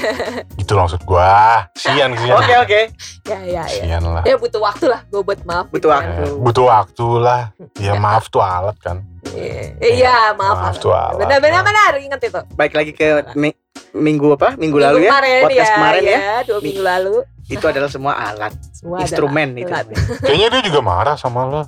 [0.58, 1.30] gitu loh maksud gue.
[1.76, 2.36] Sian, kesian.
[2.36, 2.80] Oke oke.
[3.24, 3.62] Ya ya ya.
[3.66, 4.22] Sian lah.
[4.24, 5.66] Ya butuh waktu lah gue buat maaf.
[5.68, 6.20] Butuh gitu waktu.
[6.20, 7.40] Eh, butuh waktu lah.
[7.76, 9.02] Ya maaf tuh alat kan.
[9.30, 10.56] Iya, Iya, maaf.
[10.56, 10.82] Maaf lah.
[10.82, 11.18] tuh alat.
[11.20, 12.40] Benar benar benar ingat itu.
[12.54, 13.06] Baik lagi ke
[13.36, 13.56] mi-
[13.92, 14.56] minggu apa?
[14.56, 15.10] Minggu, lalu ya.
[15.12, 16.18] kemarin Podcast kemarin ya.
[16.42, 17.14] Dua minggu lalu.
[17.46, 19.66] Itu adalah semua alat, Semua instrumen itu.
[19.66, 20.22] adalah alat.
[20.22, 21.62] Kayaknya dia juga marah sama lo.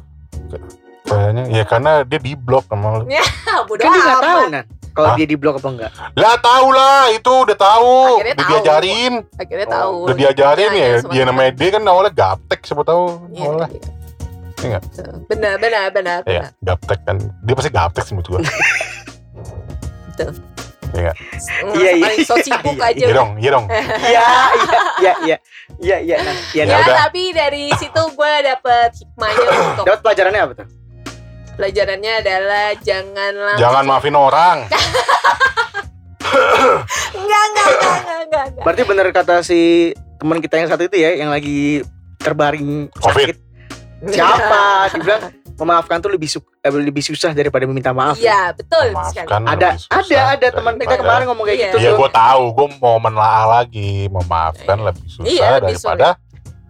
[1.02, 3.04] Kayaknya ya karena dia di blok sama lo.
[3.44, 4.24] Ah, bodo Kan dia nggak amat.
[4.24, 5.90] tahu nan kalau dia di blok apa enggak.
[6.12, 7.96] Lah tahu lah, itu udah tahu.
[8.14, 8.52] Akhirnya udah tahu.
[8.52, 9.12] diajarin.
[9.34, 9.94] Akhirnya Oh, tahu.
[10.04, 10.88] Udah diajarin Iya, ya.
[10.92, 13.04] iya, Dia namanya D kan awalnya gaptek siapa tahu.
[13.30, 13.68] Iya, Awalnya.
[13.68, 13.90] iya.
[14.62, 14.78] Iya.
[15.26, 17.16] Benar benar benar Iya, gaptek kan.
[17.42, 18.40] Dia pasti gaptek sih menurut gua.
[20.08, 20.30] Betul.
[20.92, 21.12] Iya.
[21.72, 23.00] Iya, iya, so sibuk iya, aja.
[23.02, 23.66] Iya dong, iya dong.
[24.04, 24.24] Iya
[25.00, 25.36] iya iya
[25.80, 26.16] iya iya.
[26.52, 30.66] Iya Ya Ya, tapi dari situ gue dapet hikmahnya untuk Dapat pelajarannya apa tuh?
[31.54, 34.58] Pelajarannya adalah jangan langsung Jangan maafin orang.
[37.12, 38.64] enggak enggak enggak enggak enggak, enggak.
[38.64, 39.60] Berarti bener kata si
[40.16, 41.82] teman kita yang satu itu ya yang lagi
[42.18, 43.34] terbaring Covid.
[43.34, 43.38] sakit.
[44.08, 44.62] Siapa?
[44.90, 45.22] Dia bilang
[45.52, 48.16] memaafkan tuh lebih su- eh, lebih susah daripada meminta maaf.
[48.16, 49.28] Iya betul sekali.
[49.28, 51.66] Maafkan Ada ada ada teman kita kemarin ngomong kayak Iya.
[51.68, 56.08] gitu Iya gue tahu, gue mau menelaah lagi, memaafkan lebih susah Iya, lebih daripada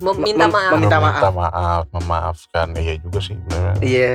[0.03, 0.70] Meminta Mem- maaf.
[0.75, 2.67] Meminta meminta maaf, memaafkan.
[2.75, 3.75] Iya juga sih, bener.
[3.78, 4.11] Iya,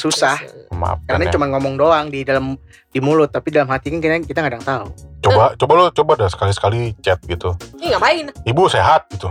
[0.00, 0.40] susah.
[0.72, 1.04] Memaafkan.
[1.04, 1.32] Karena ya.
[1.36, 2.56] cuma ngomong doang di dalam
[2.88, 4.86] di mulut, tapi dalam hati kan kita kita nggak ada yang tahu.
[5.22, 7.54] Coba, coba lo coba dah sekali-sekali chat gitu.
[7.78, 8.32] Ih ngapain?
[8.42, 9.30] Ibu sehat gitu.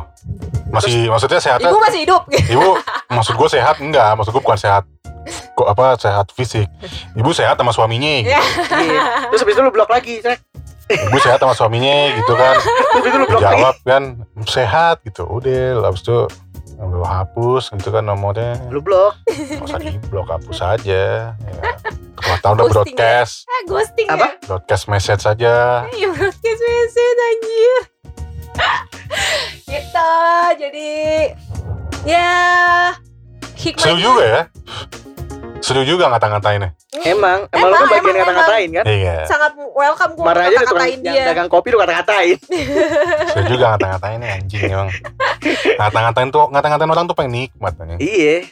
[0.72, 2.22] Masih, maksudnya sehatnya, Ibu masih hidup.
[2.56, 2.80] ibu,
[3.12, 4.16] maksud gue sehat enggak?
[4.16, 4.88] Maksud gue bukan sehat,
[5.52, 6.70] kok apa sehat fisik.
[7.20, 8.24] Ibu sehat sama suaminya.
[8.24, 8.40] Iya.
[8.72, 9.04] Iya.
[9.36, 10.40] Terus habis itu lu blok lagi, Cek.
[10.92, 12.56] Ibu sehat sama suaminya gitu kan.
[13.00, 13.40] Lu.
[13.40, 14.04] Jawab kan
[14.46, 15.24] sehat gitu.
[15.26, 16.28] Udah, habis itu
[16.82, 18.58] lo hapus gitu kan nomornya.
[18.74, 19.14] Lu blok.
[19.30, 21.34] Gak usah di blok hapus aja.
[21.38, 21.72] Ya.
[22.18, 24.26] Kalau tahu udah Ghosting broadcast, Ah, ghosting Apa?
[24.26, 24.30] ya.
[24.46, 25.54] broadcast message saja.
[25.90, 27.80] Iya, broadcast message anjir.
[29.66, 30.12] gitu,
[30.60, 30.92] jadi
[32.04, 32.32] ya
[33.56, 34.42] Seru hikmahnya juga ya.
[35.62, 36.74] Seru juga ngata-ngatainnya.
[37.02, 38.84] Emang, emang, lu kan Emang, bagian emang, kata-katain kan?
[38.84, 39.16] Iya.
[39.24, 41.24] sangat welcome gue Marah aja tukang kata-katain yang dia.
[41.28, 42.38] dagang kopi lu kata-katain.
[43.32, 44.90] Seru juga ngata-ngatainnya anjing emang.
[45.78, 47.98] Ngata-ngatain tuh, ngata-ngatain orang tuh pengen nikmat kan.
[47.98, 48.50] Iya,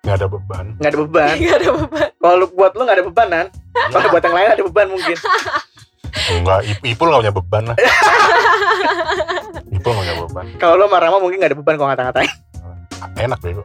[0.00, 0.64] Gak ada beban.
[0.76, 1.34] nggak ada beban.
[1.38, 2.08] Gak ada beban.
[2.14, 3.46] Kalau lu- buat lu nggak ada beban kan?
[3.90, 5.16] Kalau buat yang lain ada beban mungkin.
[6.30, 7.76] Enggak, Ip- Ipul gak punya beban lah.
[9.76, 10.44] Ipul gak punya beban.
[10.56, 12.30] Kalau lu marah mah mungkin nggak ada beban kalau ngata-ngatain.
[13.18, 13.62] Enak bego.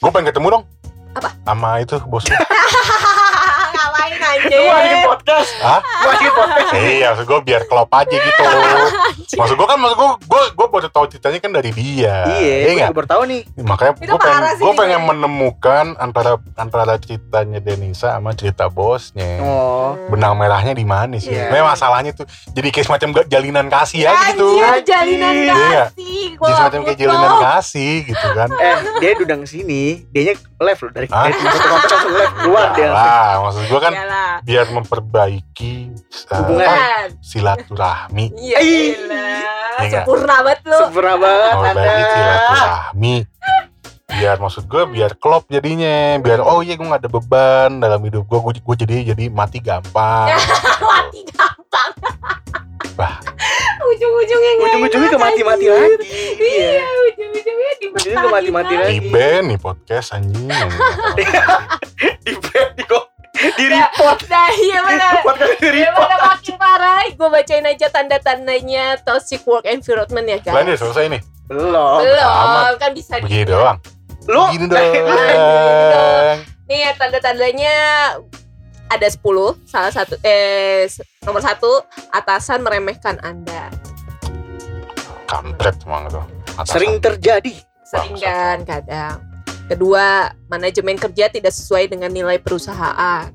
[0.00, 0.64] Gue pengen ketemu dong.
[1.14, 1.30] Apa?
[1.42, 2.24] Sama itu bos
[3.82, 3.88] lu.
[3.90, 5.00] Ngapain Lu anjir?
[5.02, 5.50] podcast?
[5.58, 5.80] Hah?
[5.80, 6.68] Lu bikin podcast?
[6.80, 8.42] Iya, maksud gue biar klop aja gitu.
[9.32, 12.14] Maksud gue kan, maksud gue, gue, gue baru tahu ceritanya kan dari dia.
[12.30, 12.88] Iya, gue nggak?
[12.88, 13.40] juga baru tahu nih.
[13.58, 19.40] Makanya gue pengen, gue pengen menemukan antara antara ceritanya Denisa sama cerita bosnya.
[19.40, 21.30] Oh, Benang merahnya di mana sih?
[21.30, 21.50] Iya.
[21.50, 24.46] Memang masalahnya tuh jadi kayak semacam jalinan kasih aja gitu.
[24.82, 25.86] Jalinan Iya nggak?
[25.90, 26.26] kasih.
[26.30, 28.48] Jadi semacam kayak jalinan kasih gitu kan.
[28.56, 31.24] eh dia udang sini, dianya live loh dari Hah?
[31.24, 32.88] dari langsung live keluar dia.
[32.90, 34.32] Lah, maksud gue kan Iyalah.
[34.42, 35.74] biar memperbaiki
[36.26, 37.06] uh, Hubungan.
[37.20, 38.26] silaturahmi.
[38.34, 38.58] Iya.
[38.58, 40.02] Iya?
[40.02, 40.76] Sempurna banget lu.
[40.76, 43.16] Sempurna banget memperbaiki silaturahmi
[44.10, 48.26] biar maksud gue biar klop jadinya biar oh iya gue gak ada beban dalam hidup
[48.26, 50.26] gue gue, gue jadi jadi mati gampang
[50.90, 51.90] Mati gampang.
[52.98, 53.16] Wah.
[53.80, 55.94] Ujung-ujungnya nggak Ujung-ujungnya ke mati-mati lagi.
[56.36, 56.84] Iya, Iya.
[57.06, 57.72] ujung-ujungnya
[58.18, 58.90] ke mati-mati lagi.
[58.90, 60.50] di band nih podcast anjing
[62.20, 62.32] Di
[62.76, 64.18] di kok di report.
[64.26, 65.12] Nah, iya benar.
[65.56, 66.08] Di report.
[66.08, 70.76] Daripada makin parah, gue bacain aja tanda-tandanya toxic work environment ya deh guys.
[70.76, 71.98] selesai nih Belum.
[71.98, 73.78] Belum, kan bisa begini doang
[74.26, 77.74] Lu begini doang Nih ya, tanda-tandanya
[78.86, 79.22] ada 10
[79.64, 80.86] Salah satu eh
[81.20, 83.70] nomor satu atasan meremehkan Anda.
[85.24, 86.74] kampret emang tuh Atasan.
[86.74, 87.54] sering terjadi.
[87.86, 89.29] Sering kan kadang.
[89.70, 93.30] Kedua, manajemen kerja tidak sesuai dengan nilai perusahaan.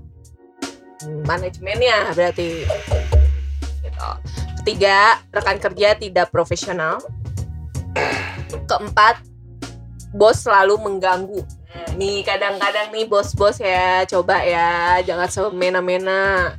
[1.00, 2.68] Hmm, Manajemennya berarti.
[3.80, 4.10] Gitu.
[4.60, 7.00] Ketiga, rekan kerja tidak profesional.
[8.68, 9.24] Keempat,
[10.12, 11.40] bos selalu mengganggu.
[11.96, 16.52] Nih kadang-kadang nih bos-bos ya coba ya jangan semena-mena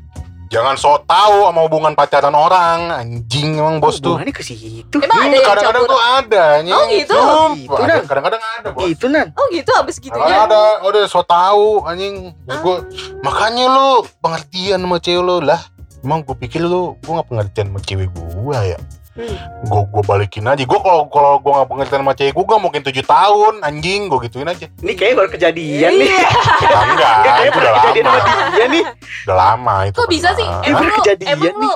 [0.47, 4.15] Jangan sok tahu sama hubungan pacaran orang, anjing emang bos tuh.
[4.15, 4.97] Hubungannya ke situ.
[5.03, 6.71] Emang ada yang kadang-kadang tuh ada, anjing.
[6.71, 7.19] Oh, gitu?
[7.59, 8.03] Gitu, ada- Nan.
[8.07, 8.87] kadang-kadang ada, bos.
[8.87, 9.27] Itu nan.
[9.35, 10.47] Oh gitu habis gitu ya.
[10.47, 12.31] ada, udah so tahu anjing.
[12.47, 12.63] Ah.
[12.63, 12.87] Gua
[13.21, 13.89] makanya lu
[14.23, 15.59] pengertian sama cewek lu lah.
[16.07, 18.79] Emang gue pikir lu gue gak pengertian sama cewek gue ya.
[19.17, 19.37] Hmm.
[19.65, 20.61] Gue gue balikin aja.
[20.61, 24.13] Gue kalau kalau gue gak pengertian sama cewek gue gak mungkin tujuh tahun anjing.
[24.13, 24.69] Gue gituin aja.
[24.69, 26.09] Ini kayaknya baru kejadian nih.
[26.09, 28.21] Ya, enggak, Enggak, kayaknya itu udah kejadian lama.
[28.21, 28.85] sama dia nih.
[29.25, 29.97] Udah lama itu.
[29.97, 30.49] Kok bisa sih?
[30.63, 31.73] Emang baru lu, kejadian emang lu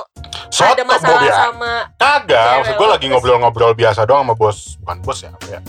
[0.51, 1.41] Soto ada masalah bilang.
[1.47, 5.59] sama Kagak, maksud gue lagi ngobrol-ngobrol biasa doang sama bos, bukan bos ya, apa ya?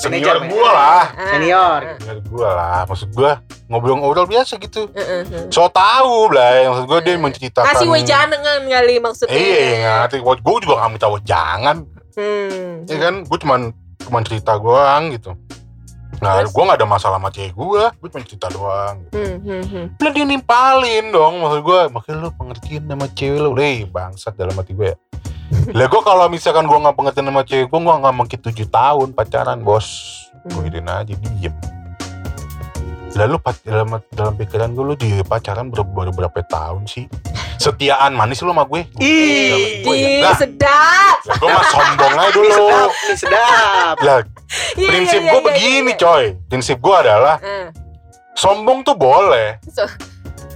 [0.00, 1.80] Senior gue lah, Ah, Senior.
[2.00, 3.32] senior gue lah, maksud gue
[3.68, 4.88] ngobrol-ngobrol biasa gitu.
[5.52, 7.68] So tahu lah, maksud gue dia menceritakan.
[7.68, 9.36] Kasih wejangan kali maksudnya.
[9.36, 10.16] Iya, iya, ngerti.
[10.24, 11.76] Gue juga gak minta jangan,
[12.16, 12.88] Hmm.
[12.88, 13.14] ya kan?
[13.28, 13.60] Gue cuman
[14.00, 15.36] cuman cerita doang gitu.
[16.20, 16.52] Nah, Terus?
[16.52, 18.94] gue gak ada masalah sama cewek gue, gue cuma cerita doang.
[19.04, 19.12] Gitu.
[19.16, 19.86] Hmm, hmm, hmm.
[19.96, 24.72] Dia nimpalin dong, maksud gue, makanya lu pengertian sama cewek lu, Hei, bangsat dalam hati
[24.72, 24.96] gue ya.
[25.50, 29.08] Lah gue kalau misalkan gue gak pengertian sama cewek gue, gue gak mungkin 7 tahun
[29.10, 29.86] pacaran, bos.
[30.44, 30.64] Gue Hmm.
[30.64, 31.54] gituin aja, diem.
[33.10, 37.10] Lalu dalam, dalam pikiran gue, lu di pacaran baru, baru berapa tahun sih?
[37.58, 38.86] Setiaan manis lu sama gue.
[38.96, 40.36] Ih, Gua ya, lah.
[40.38, 41.16] sedap.
[41.36, 42.66] Gue mah sombong aja dulu.
[42.70, 43.96] sedap, sedap.
[44.00, 44.18] Lah,
[44.74, 46.24] Iya, prinsip iya, gue iya, begini, coy.
[46.48, 47.68] Prinsip gue adalah, Ah,
[48.32, 49.58] sombong tuh boleh.
[49.68, 49.90] so-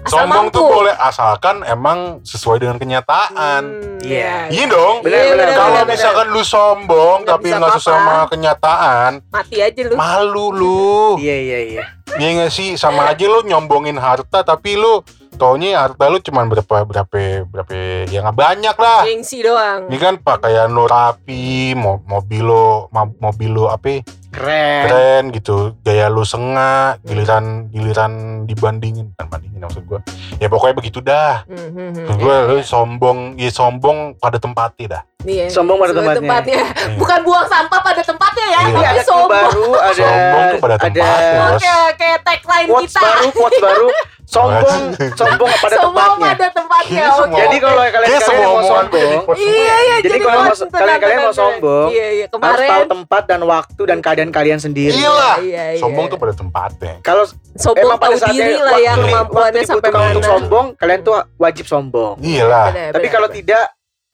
[0.04, 0.54] asal Sombong mampu.
[0.54, 3.62] tuh boleh asalkan emang sesuai dengan kenyataan.
[3.64, 4.52] Hmm, Iya.
[4.52, 5.00] Iya dong.
[5.00, 9.56] Benar, Iya, benar, Kalau benar, misalkan lu sombong Nggak tapi nggak sesuai sama kenyataan, Mati
[9.58, 9.94] aja lu.
[9.94, 10.92] malu lu.
[11.16, 11.84] Iya, iya, iya.
[12.14, 12.68] Iya nggak sih?
[12.74, 15.00] Sama aja lu nyombongin harta tapi lu
[15.34, 17.72] taunya harta lu cuman berapa berapa berapa
[18.06, 19.02] ya nggak banyak lah.
[19.02, 19.88] Gengsi doang.
[19.88, 22.86] Ini kan pakaian lu rapi, mo- mobil lu
[23.18, 24.04] mobil lu apa?
[24.34, 24.82] Keren.
[24.90, 25.78] Keren gitu.
[25.86, 30.00] Gaya lu sengak, giliran giliran dibandingin bukan bandingin maksud gua.
[30.42, 31.46] Ya pokoknya begitu dah.
[31.46, 32.06] Hmm, hmm, hmm.
[32.10, 35.02] Maksud gue lu sombong, ya sombong pada tempatnya dah.
[35.24, 35.46] Iya.
[35.48, 36.54] Sombong pada Sesuai tempatnya.
[36.54, 36.94] Iya.
[36.94, 38.60] Bukan buang sampah pada tempatnya ya.
[38.60, 38.68] Iya.
[38.68, 39.30] Ini Tapi sombong.
[39.30, 41.44] baru, ada Sombong tuh pada tempatnya, ada.
[41.50, 43.00] Oke, kayak tagline quotes kita.
[43.00, 43.88] baru, quotes baru.
[44.24, 44.82] Sombong,
[45.14, 46.32] sombong pada sombong tempatnya.
[46.32, 47.02] pada tempatnya.
[47.04, 47.14] Oke.
[47.14, 49.96] semua- Jadi kalau kalian kalian semua mau sombong, Iya, iya.
[50.00, 52.26] Jadi kalau mau- tenang, kalian- kalian mau sombong, Iya, iya.
[52.26, 54.96] harus Kemarin tahu tempat dan waktu dan keadaan kalian sendiri.
[54.96, 55.12] Iya.
[55.38, 55.78] Iya, iya.
[55.78, 56.94] Sombong tuh pada tempatnya.
[57.00, 57.24] Kalau
[57.54, 60.10] sombong emang pada saatnya diri lah ya waktu, kemampuannya waktu sampai dibutuhkan mana.
[60.10, 62.14] untuk sombong, kalian tuh wajib sombong.
[62.18, 62.66] Iya lah.
[62.90, 63.62] Tapi kalau tidak,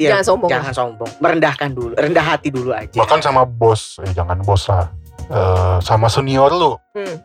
[0.01, 0.49] ya Jangan sombong.
[0.49, 1.11] jangan sombong.
[1.21, 2.97] Merendahkan dulu, rendah hati dulu aja.
[2.97, 4.89] Bahkan sama bos, eh jangan bos lah.
[5.29, 7.17] Eh, sama senior lu, Hmm.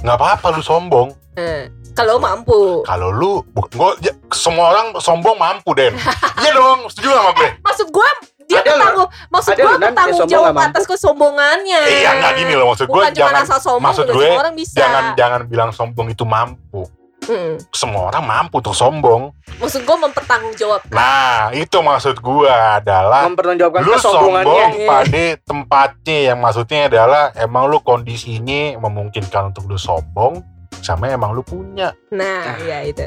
[0.00, 1.12] nggak apa-apa lu sombong.
[1.36, 2.84] Eh, Kalau mampu.
[2.84, 3.40] Kalau lu,
[3.72, 5.96] gua, ya, semua orang sombong mampu Den.
[6.44, 7.48] iya dong, setuju sama gue.
[7.58, 8.08] Maksud gua
[8.46, 11.80] dia Ada bertanggung maksud yang bertanggung jawab atas kesombongannya.
[11.82, 12.94] Iya nggak gini loh maksud gue.
[12.94, 14.76] Bukan cuma Jangan, asal sombong maksud gue, orang bisa.
[14.76, 16.84] jangan jangan bilang sombong itu mampu.
[17.18, 17.56] Hmm.
[17.70, 19.32] Semua orang mampu untuk sombong.
[19.56, 20.92] Maksud gua mempertanggungjawabkan.
[20.92, 24.46] Nah, itu maksud gue adalah Mempertanggungjawabkan lu kesombongannya.
[24.46, 24.88] sombong Iya.
[24.88, 30.44] pada tempatnya yang maksudnya adalah emang lu kondisinya memungkinkan untuk lu sombong
[30.76, 32.56] sama emang lu punya Nah, Ah.
[32.60, 33.02] iya itu.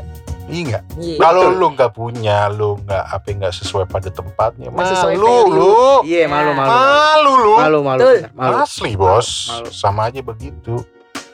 [0.47, 1.17] iya nggak Iya.
[1.17, 5.53] kalau lu nggak punya lu nggak apa nggak sesuai pada tempatnya Nggak sesuai malu value.
[5.53, 6.67] lu Iya, malu malu.
[6.67, 8.01] malu lu Malu malu.
[8.33, 8.55] Malu.
[8.59, 9.69] asli bos Malu.
[9.69, 10.81] sama aja begitu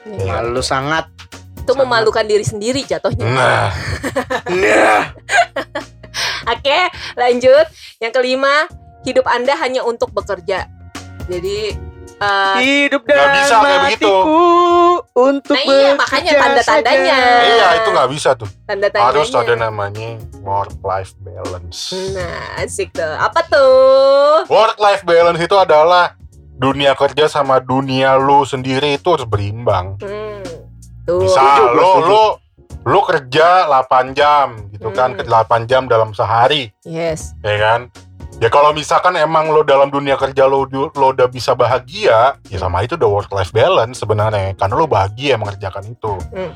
[0.06, 0.38] Iya.
[0.38, 1.10] Malu sangat.
[1.66, 3.26] Itu memalukan diri sendiri jatuhnya.
[3.26, 3.68] nah
[4.62, 5.02] Nah,
[6.48, 6.78] Oke,
[7.14, 7.66] lanjut.
[7.98, 8.70] Yang kelima,
[9.02, 10.70] hidup Anda hanya untuk bekerja.
[11.26, 11.74] Jadi
[12.16, 14.14] eh, hidup dan bisa kayak begitu.
[15.12, 17.18] untuk Nah iya, makanya tanda-tandanya.
[17.18, 17.48] saja.
[17.50, 19.10] iya itu nggak bisa tuh tanda-tandanya.
[19.10, 23.10] harus ada namanya work life balance Nah, asik tuh.
[23.10, 24.46] Apa tuh?
[24.46, 26.14] work life balance itu adalah
[26.52, 30.25] dunia kerja sama dunia lu sendiri itu harus berimbang Hmm.
[31.06, 31.22] Tuh.
[31.22, 32.06] Misal lu setuju.
[32.06, 32.24] lu
[32.86, 35.18] lu kerja 8 jam gitu kan, Hmm.
[35.18, 37.34] ke 8 jam dalam sehari, Yes.
[37.42, 37.80] ya kan?
[38.36, 42.84] Ya kalau misalkan emang lo dalam dunia kerja lo, lo udah bisa bahagia, ya sama
[42.84, 46.14] itu udah work life balance sebenarnya, karena lo bahagia mengerjakan itu.
[46.30, 46.52] Hmm.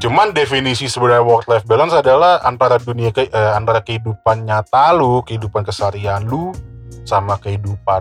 [0.00, 5.20] Cuman definisi sebenarnya work life balance adalah antara dunia ke, eh, antara kehidupan nyata lu,
[5.22, 6.56] kehidupan keseharian lu,
[7.04, 8.00] sama kehidupan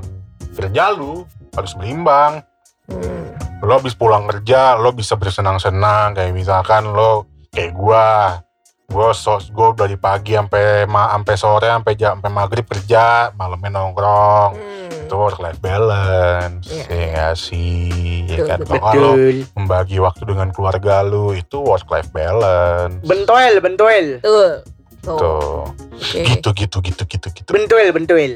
[0.56, 2.42] kerja lu harus berimbang
[2.90, 3.29] Hmm.
[3.60, 8.40] Lo habis pulang kerja lo bisa bersenang-senang kayak misalkan lo kayak gua
[8.88, 13.70] gua so, gua dari pagi sampai ma sampai sore sampai jam sampai maghrib kerja malamnya
[13.76, 14.52] nongkrong
[14.90, 15.06] Hmm.
[15.06, 16.86] itu work life balance Iya.
[16.90, 18.78] ya nggak sih ya kan betul.
[18.80, 19.14] kalau
[19.54, 24.08] membagi waktu dengan keluarga lu itu work life balance Bentoel, bentoel.
[24.22, 24.62] Tuh.
[25.00, 25.18] Tuh.
[25.18, 25.62] tuh
[25.94, 26.22] Oke.
[26.26, 28.34] gitu gitu gitu gitu gitu Bentoel, bentoel.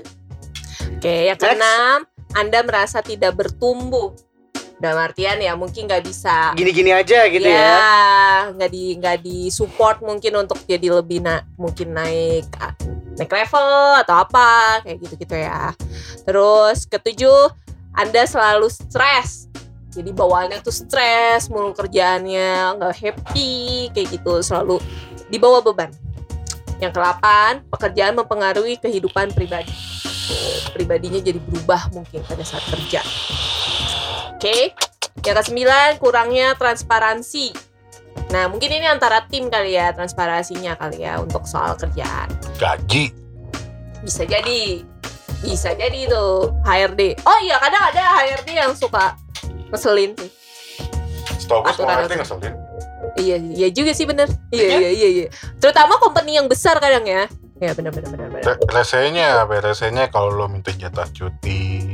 [0.97, 4.13] Oke, yang keenam, Anda merasa tidak bertumbuh
[4.83, 6.51] dalam artian ya mungkin nggak bisa.
[6.59, 8.51] Gini-gini aja gitu ya.
[8.51, 12.51] nggak di nggak di support mungkin untuk jadi lebih na mungkin naik
[13.15, 13.71] naik level
[14.03, 15.71] atau apa kayak gitu gitu ya.
[16.27, 17.55] Terus ketujuh
[17.95, 19.47] anda selalu stres.
[19.95, 24.43] Jadi bawaannya tuh stres mulu kerjaannya nggak happy kayak gitu.
[24.43, 24.83] Selalu
[25.31, 25.95] dibawa beban.
[26.83, 29.71] Yang kedelapan pekerjaan mempengaruhi kehidupan pribadi.
[30.75, 32.99] Pribadinya jadi berubah mungkin pada saat kerja
[34.43, 34.75] Oke.
[35.23, 37.55] Yang kesembilan, kurangnya transparansi.
[38.27, 42.27] Nah, mungkin ini antara tim kali ya, transparansinya kali ya untuk soal kerjaan.
[42.59, 43.07] Gaji.
[44.03, 44.83] Bisa jadi.
[45.39, 46.23] Bisa jadi itu
[46.59, 47.23] HRD.
[47.23, 49.15] Oh iya, kadang ada HRD yang suka
[49.71, 50.27] ngeselin sih.
[51.39, 52.53] Setahu gue semua RT ngeselin.
[53.15, 54.27] Iya, iya juga sih bener.
[54.51, 54.75] Iya, Iya.
[54.75, 55.27] iya, iya, iya.
[55.55, 57.31] Terutama company yang besar kadang ya.
[57.63, 58.43] Ya benar benar benar benar.
[58.43, 59.47] Re- Resenya ya?
[59.47, 61.92] Resenya kalau lo minta jatah cuti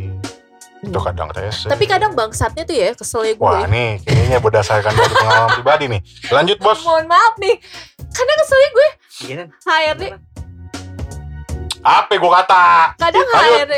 [0.79, 1.67] itu kadang rese.
[1.67, 3.43] Tapi kadang bangsatnya tuh ya keselnya gue.
[3.43, 6.01] Wah nih kayaknya berdasarkan dari pengalaman pribadi nih.
[6.31, 6.79] Lanjut bos.
[6.81, 7.55] Mohon maaf nih.
[8.09, 9.43] Kadang keselnya gue Gini.
[9.59, 10.03] HRD
[11.79, 12.65] Apa gue kata?
[12.99, 13.47] kadang Lanjut.
[13.55, 13.73] HRD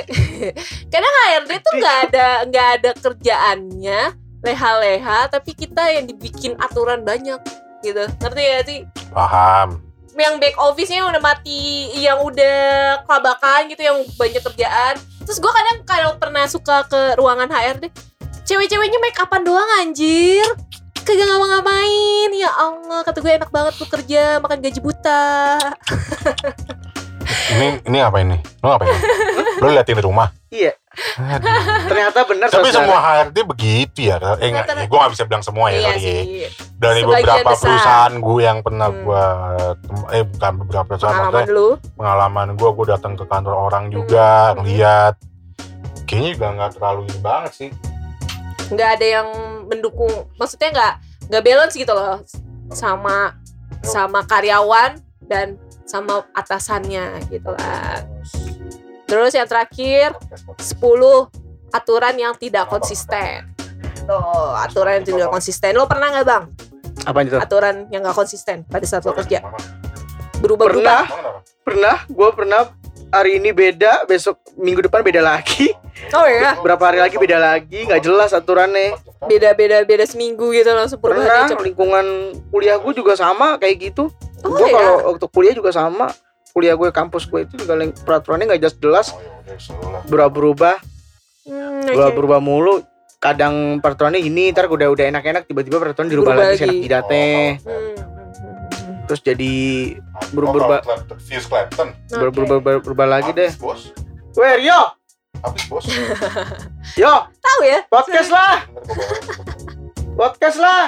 [0.93, 4.01] kadang HRD tuh nggak ada nggak ada kerjaannya
[4.41, 7.37] leha-leha tapi kita yang dibikin aturan banyak
[7.81, 8.79] gitu ngerti gak sih
[9.13, 9.81] Paham.
[10.17, 15.77] yang back office-nya udah mati yang udah kelabakan gitu yang banyak kerjaan terus gue kadang
[15.85, 17.89] kalau pernah suka ke ruangan HRD
[18.45, 20.45] cewek-ceweknya make upan doang anjir
[21.01, 25.57] kagak ngapa-ngapain ya Allah kata gue enak banget tuh kerja makan gaji buta
[27.51, 28.37] Ini ini apa ini?
[28.63, 28.91] Lo ngapain?
[29.59, 30.27] Lo liatin di rumah?
[30.51, 30.75] Iya.
[31.87, 32.75] Ternyata benar Tapi saudara.
[32.77, 34.15] semua HRD begitu ya.
[34.37, 36.03] Eh enggak, ya, gue gak bisa bilang semua ya iya kali ya.
[36.03, 36.21] sih
[36.73, 37.63] Dari Sebagian beberapa besar.
[37.65, 38.99] perusahaan gue yang pernah Hmm.
[38.99, 39.23] gue
[40.11, 44.55] eh bukan beberapa perusahaan pengalaman dulu pengalaman gue gue datang ke kantor orang juga Hmm.
[44.59, 45.15] ngeliat
[46.03, 47.69] kayaknya juga nggak terlalu ini banget sih
[48.69, 49.27] nggak ada yang
[49.65, 50.93] mendukung maksudnya nggak
[51.27, 52.19] nggak balance gitu loh
[52.69, 53.35] sama
[53.81, 58.03] sama karyawan dan sama atasannya gitu kan
[59.11, 60.15] terus yang terakhir
[60.55, 60.79] 10
[61.75, 63.51] aturan yang tidak konsisten.
[64.07, 65.75] Tuh, aturan yang tidak konsisten.
[65.75, 66.43] Lo pernah nggak bang?
[67.03, 67.35] Apa itu?
[67.35, 69.43] aturan yang nggak konsisten pada saat lo kerja.
[69.43, 71.03] Pernah, berubah-berubah.
[71.61, 72.61] Pernah, gue pernah
[73.11, 75.75] hari ini beda, besok minggu depan beda lagi,
[76.15, 78.95] oh ya berapa hari lagi beda lagi, nggak jelas aturannya.
[79.27, 81.65] beda-beda beda seminggu gitu langsung Pernah perubahannya cepet.
[81.67, 82.05] lingkungan
[82.49, 84.09] kuliah gue juga sama kayak gitu.
[84.41, 86.09] oh gue ya kalau waktu kuliah juga sama,
[86.51, 89.15] kuliah gue kampus gue itu juga peraturannya nggak jelas-jelas,
[90.05, 90.75] berubah-berubah,
[91.41, 91.89] Hmm, oke.
[91.89, 92.75] berubah-berubah mulu.
[93.17, 96.79] Kadang peraturannya ini, ntar udah udah enak-enak, tiba-tiba peraturan dirubah Berubah lagi, lagi.
[96.85, 97.91] Hmm, hmm, hmm,
[98.33, 98.95] hmm.
[99.05, 99.53] Terus jadi
[100.31, 100.81] berubah Berubah-
[102.09, 103.51] berubah, berubah, berubah lagi deh.
[103.57, 103.93] Bos?
[104.31, 104.81] Weh Rio,
[105.39, 105.85] habis bos?
[107.01, 107.13] Yo!
[107.37, 107.83] Tahu ya?
[107.91, 108.63] Podcast lah,
[110.15, 110.83] podcast lah,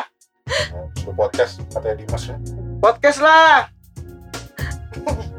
[0.96, 2.36] sudah podcast katanya Dimas ya.
[2.79, 3.67] Podcast lah.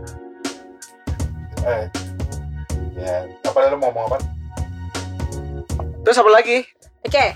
[1.64, 1.84] eh
[2.94, 4.18] ya apa lo mau ngomong apa
[6.04, 6.60] Terus apa lagi?
[7.00, 7.32] Oke.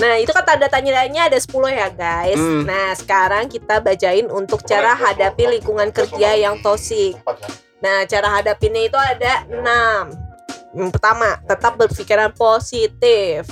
[0.00, 2.40] Nah, itu kan tanda tanya-tanya ada 10 ya, guys.
[2.40, 2.64] Hmm.
[2.64, 7.20] Nah, sekarang kita bacain untuk cara hadapi lingkungan kerja yang toksik.
[7.20, 7.36] Kan?
[7.84, 10.08] Nah, cara hadapinnya itu ada 6.
[10.72, 13.44] Yang pertama, tetap berpikiran positif.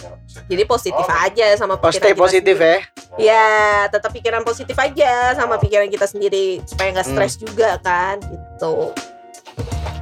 [0.49, 1.25] Jadi positif Oh.
[1.27, 2.73] aja sama pikiran stay kita positif sendiri.
[2.73, 2.81] ya.
[3.21, 3.49] Ya,
[3.93, 7.13] tetap pikiran positif aja sama pikiran kita sendiri supaya nggak Hmm.
[7.13, 8.93] stres juga kan, gitu.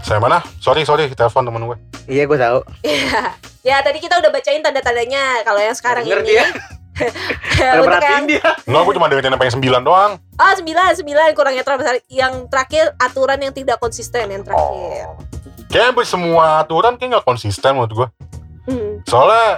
[0.05, 2.59] Saya mana sorry sorry telepon temen gue Iya gue tahu.
[3.65, 5.41] ya, tadi kita udah bacain tanda-tandanya.
[5.41, 6.45] Kalau yang sekarang Denger ini dia.
[7.81, 8.45] Perhatiin yang dia.
[8.69, 10.13] Enggak, gue cuma dengerin sampai yang sembilan doang.
[10.37, 11.95] Oh sembilan sembilan kurangnya terbesar.
[12.13, 15.09] Yang terakhir aturan yang tidak konsisten yang terakhir.
[15.09, 15.17] Oh.
[15.73, 18.09] Kayaknya semua aturan kayak nggak konsisten menurut gue.
[18.69, 18.93] Hmm.
[19.09, 19.49] Soalnya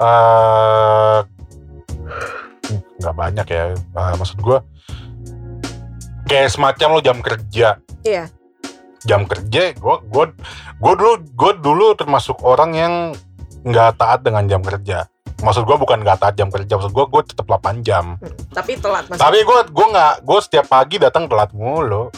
[0.00, 1.18] eh
[3.02, 3.64] nggak banyak ya.
[3.74, 4.58] Eh, maksud gue
[6.30, 7.82] kayak semacam lo jam kerja.
[8.06, 8.30] Iya.
[9.08, 10.24] Jam kerja, gue gue
[10.76, 12.94] gue dulu gue dulu termasuk orang yang
[13.64, 15.08] nggak taat dengan jam kerja.
[15.40, 18.20] Maksud gue bukan nggak taat jam kerja, maksud gue gue tetap 8 jam.
[18.20, 18.34] Hmm.
[18.52, 19.16] Tapi telat mas.
[19.16, 22.12] Tapi gue gue nggak gue setiap pagi datang telat mulu.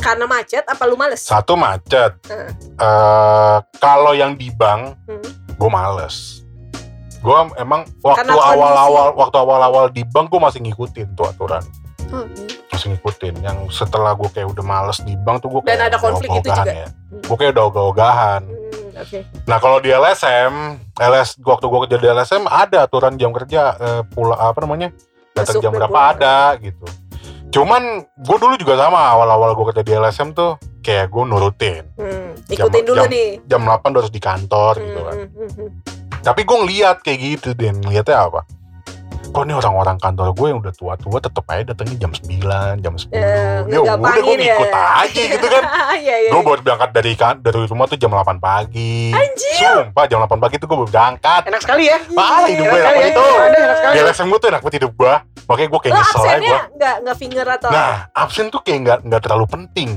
[0.00, 1.20] Karena macet apa lu males?
[1.22, 2.16] Satu macet.
[2.26, 2.50] Heeh.
[2.74, 5.22] eh kalau yang di bank Hmm.
[5.54, 6.42] gue males.
[7.20, 11.60] Gue emang waktu awal-awal waktu awal-awal di bank gue masih ngikutin tuh aturan,
[12.08, 12.32] hmm.
[12.80, 13.34] Masih ngikutin.
[13.38, 16.48] Yang setelah gue kayak udah males di bank tuh gue Dan kayak ada konflik itu
[16.48, 16.64] juga.
[16.66, 16.88] ya.
[16.88, 17.20] Hmm.
[17.22, 18.42] Gue kayak udah ogah-ogahan.
[18.42, 19.18] Hmm, Oke.
[19.44, 20.54] Nah kalau di LSM,
[20.96, 24.88] LS waktu gue kerja di LSM ada aturan jam kerja eh, pula apa namanya
[25.30, 26.12] datang Masuk jam dan berapa pulang.
[26.14, 26.86] ada gitu.
[27.50, 27.82] Cuman
[28.16, 32.32] gue dulu juga sama awal-awal gue kerja di LSM tuh kayak gue nurutin Hmm.
[32.46, 33.28] Ikutin Jam- dulu jam- nih.
[33.44, 35.16] jam 8 udah harus di kantor gitu Hmm, kan.
[35.18, 35.70] hmm, hmm, hmm.
[36.20, 38.40] Tapi gue ngeliat kayak gitu dan ngeliatnya apa?
[39.30, 43.14] Kok ini orang-orang kantor gue yang udah tua-tua tetep aja datangnya jam 9, jam 10.
[43.14, 44.56] Eh, ya udah gue ngegampangin ya.
[44.58, 45.62] ngikut aja gitu kan.
[46.00, 46.30] Iya iya.
[46.32, 49.12] Gue baru berangkat dari kan dari rumah tuh jam 8 pagi.
[49.12, 49.54] Anjir.
[49.86, 51.42] Sumpah jam 8 pagi tuh gue baru berangkat.
[51.46, 51.98] Enak sekali ya.
[52.10, 53.12] Parah hidup gue Enak enak sekali banget ya.
[53.12, 53.26] itu.
[53.30, 53.58] Ada
[54.00, 55.14] enak gue tuh enak banget hidup gue.
[55.46, 56.60] Makanya gue kayak Lo nyesel aja absennya gue.
[56.74, 57.70] nggak nggak finger atau?
[57.70, 59.90] Nah, absen tuh kayak nggak nggak terlalu penting.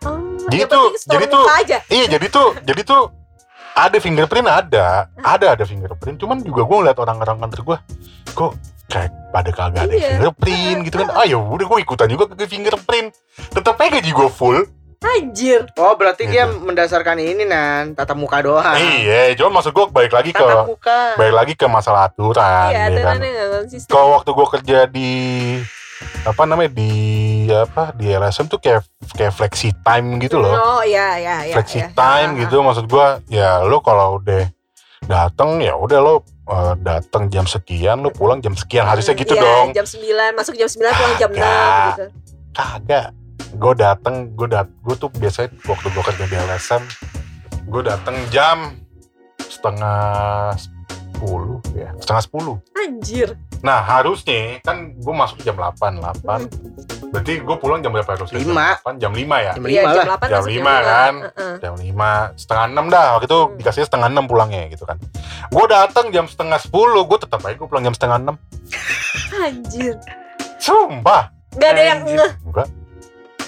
[0.00, 1.76] Oh, jadi tuh- jadi tuh- aja.
[1.86, 3.02] Iya, jadi tuh jadi tuh
[3.72, 4.86] ada fingerprint ada,
[5.16, 6.16] ada ada fingerprint.
[6.16, 7.78] Cuman juga gue ngeliat orang-orang kantor gue,
[8.30, 8.52] kok
[8.86, 10.08] kayak pada kagak ada Iya.
[10.14, 11.08] fingerprint gitu kan.
[11.12, 13.14] Ah ya udah gue ikutan juga ke fingerprint.
[13.50, 14.60] Tetep aja gaji gue full.
[15.00, 15.64] Anjir.
[15.74, 16.60] Oh berarti dia Gitu.
[16.60, 18.76] mendasarkan ini nan tatap muka doang.
[18.76, 21.16] Iya, cuman maksud gue balik lagi ke Tatap muka.
[21.16, 23.16] balik lagi ke masalah aturan, Iya, ya kan.
[23.88, 25.10] Kalau waktu gue kerja di
[26.20, 26.92] apa namanya di
[27.54, 28.82] apa di LSM tuh kayak
[29.14, 30.54] kayak flexi time gitu loh.
[30.54, 31.54] Oh iya iya iya.
[31.58, 31.90] flexi iya.
[31.92, 34.46] time Ah, gitu maksud gua ya lo kalau udah
[35.06, 36.14] datang ya udah lo
[36.46, 40.54] uh, datang jam sekian lo pulang jam sekian harusnya gitu Iya, dong jam 9, masuk
[40.54, 41.86] jam 9 pulang jam 6 Kagak.
[41.88, 42.06] gitu.
[42.50, 43.06] kagak
[43.50, 46.82] gue datang gue dat gue tuh biasanya waktu gue kerja di LSM
[47.66, 48.58] gue datang jam
[49.40, 50.54] setengah
[51.20, 53.36] sepuluh ya setengah sepuluh Anjir.
[53.60, 56.24] nah harusnya kan gue masuk jam 8 8
[57.10, 58.80] berarti gue pulang jam berapa harusnya Lima.
[58.96, 60.16] jam 8 jam 5 ya Jam Iya, lima jam lah.
[60.16, 61.14] 8 Jam masuk lima kan.
[61.20, 61.54] Heeh.
[61.60, 63.52] jam lima setengah enam dah waktu itu Hmm.
[63.54, 64.96] dikasih setengah enam pulangnya gitu kan
[65.46, 68.36] gue datang jam setengah sepuluh gue tetap aja gue pulang jam setengah enam
[69.36, 69.94] Anjir.
[70.56, 72.32] sumpah Gak ada yang ngeh.
[72.44, 72.68] enggak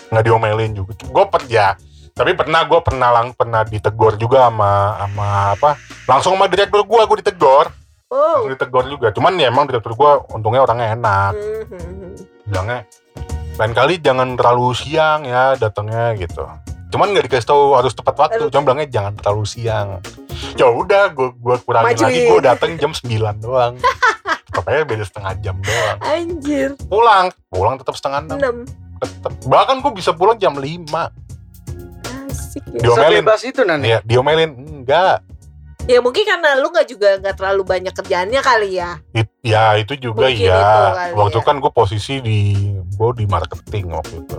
[0.08, 1.72] nggak diomelin juga gue ya
[2.12, 5.26] tapi pernah gue pernah lang pernah ditegur juga sama sama
[5.56, 5.70] apa?
[6.04, 7.72] Langsung sama direktur gue gue ditegur
[8.12, 8.44] Oh.
[8.44, 9.08] langsung ditegur juga.
[9.16, 11.32] Cuman ya emang direktur gue untungnya orangnya enak.
[11.32, 12.12] Hmm, hmm, hmm.
[12.44, 12.80] bilangnya
[13.56, 16.44] lain kali jangan terlalu siang ya datangnya gitu.
[16.92, 18.52] Cuman nggak dikasih tahu harus tepat waktu.
[18.52, 20.04] Cuma bilangnya jangan terlalu siang.
[20.60, 22.04] Ya udah gue gue kurangin Majuin.
[22.12, 22.20] lagi.
[22.28, 23.74] Gue datang jam 9 doang.
[24.62, 25.98] Aja beda setengah jam doang.
[26.04, 26.76] Anjir.
[26.92, 27.32] pulang.
[27.48, 28.38] Pulang tetap setengah enam.
[28.38, 29.00] 6.
[29.02, 30.86] tetap bahkan gue bisa pulang jam 5
[32.52, 32.80] Asik ya.
[32.84, 33.16] Diomelin.
[33.18, 33.80] Sebebas itu nan.
[33.80, 35.24] ya diomelin enggak
[35.82, 39.02] Ya mungkin karena lu gak juga gak terlalu banyak kerjaannya kali ya.
[39.10, 41.42] It- ya itu juga Mungkin ya itu kali waktu ya.
[41.42, 42.38] kan gue posisi di
[42.70, 44.36] gue di marketing waktu itu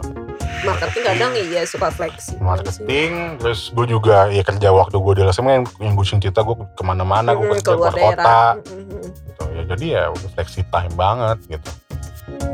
[0.64, 2.40] Marketing kadang iya suka fleksi.
[2.40, 6.56] marketing terus gue juga ya kerja waktu gue di LSM yang, yang gue cerita gue
[6.56, 11.38] ke mana-mana gue Hmm, kerja keluar kota Hmm, gitu ya jadi ya flexi time banget
[11.50, 11.83] gitu hmm.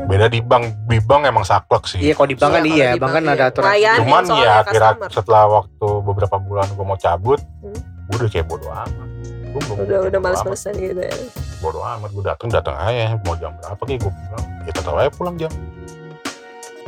[0.02, 2.90] Beda di bank di bank emang saklek sih Iya kalau di bank kan Iya, iya,
[2.96, 3.46] bank kan ada iya.
[3.46, 3.68] aturan.
[3.68, 3.96] Layan.
[4.00, 5.08] cuman ya kira customer.
[5.08, 7.78] setelah waktu beberapa bulan gue mau cabut Hmm.
[8.06, 9.08] gue udah kayak bodo amat
[9.44, 10.24] gue belum Udah udah bodo amat.
[10.24, 11.14] males-malesan gitu ya.
[11.58, 15.10] bodo amat gue datang datang aja mau jam berapa kayak gue pulang ya tetap aja
[15.10, 15.52] pulang jam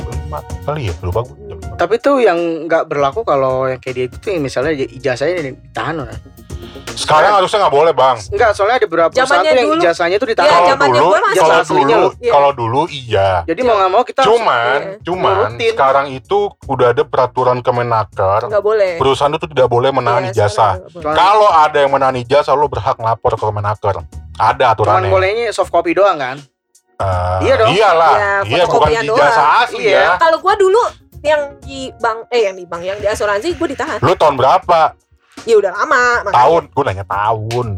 [0.02, 1.74] lima kali ya lupa gue jam lima.
[1.76, 5.94] Tapi tuh yang nggak berlaku kalau yang kayak dia itu tuh yang misalnya ijazahnya ditahan
[6.00, 6.09] Nan.
[6.94, 9.81] Sekarang harusnya nggak boleh bang Enggak, soalnya ada beberapa perusahaan yang dulu.
[9.81, 10.50] ijazahnya tuh Iya, ditahan.
[10.50, 12.09] kalau zamannya dulu kalau dulu.
[12.14, 12.33] Iya.
[12.33, 14.96] kalau dulu iya Jadi mau nggak mau kita harus cuman Iya.
[15.02, 15.70] cuman Nurutin.
[15.70, 18.92] sekarang itu udah ada peraturan Kemenaker Nggak boleh.
[18.96, 20.72] perusahaan itu tidak boleh menahan Iya, ijazah.
[20.90, 23.94] Cuman- kalau ada yang menahan ijazah lo berhak lapor ke Kemenaker
[24.35, 26.37] ada cuman aturannya bolehnya soft copy doang kan.
[26.94, 27.68] Eh, Iya dong.
[27.70, 29.98] iyalah Iya, iya bukan ijazah asli Iya.
[29.98, 30.83] ya Kalau gue dulu
[31.20, 33.98] yang di bank eh yang di bank yang di asuransi gue ditahan.
[33.98, 34.94] lu tahun berapa
[35.44, 36.02] Ya udah lama.
[36.22, 36.35] makanya.
[36.37, 37.68] tahun gue nanya tahun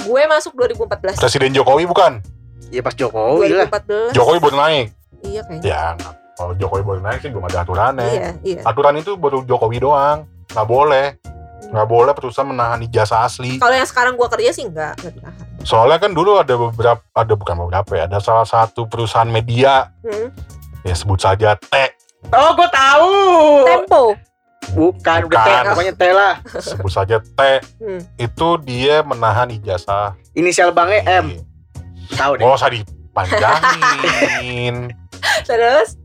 [0.00, 1.16] Gue masuk 2014.
[1.16, 2.20] presiden Jokowi bukan
[2.68, 3.68] Iya pas Jokowi lah.
[3.68, 4.12] 2014.
[4.12, 4.86] Jokowi baru naik
[5.22, 5.64] Iya kayaknya.
[5.64, 6.14] ya nggak.
[6.34, 8.60] kalau Jokowi baru naik sih belum ada aturannya Iya, iya.
[8.62, 11.06] aturan itu baru Jokowi doang nggak boleh
[11.64, 15.44] nggak boleh perusahaan menahan ijazah asli Kalau yang sekarang gue kerja sih enggak, enggak ditahan.
[15.62, 20.28] soalnya kan dulu ada beberapa ada bukan beberapa ya ada salah satu perusahaan media Hmm.
[20.82, 21.72] ya sebut saja T
[22.26, 23.12] Oh, gue tahu.
[23.66, 24.02] Tempo.
[24.70, 25.44] Bukan, udah Bukan.
[25.44, 26.32] teh, pokoknya teh lah.
[26.58, 27.38] sebut saja T
[27.76, 28.00] Hmm.
[28.16, 31.26] itu dia menahan ijazah Inisial banknya M.
[32.10, 32.42] Tahu deh.
[32.42, 34.74] Gak usah dipanjangin
[35.48, 35.96] Terus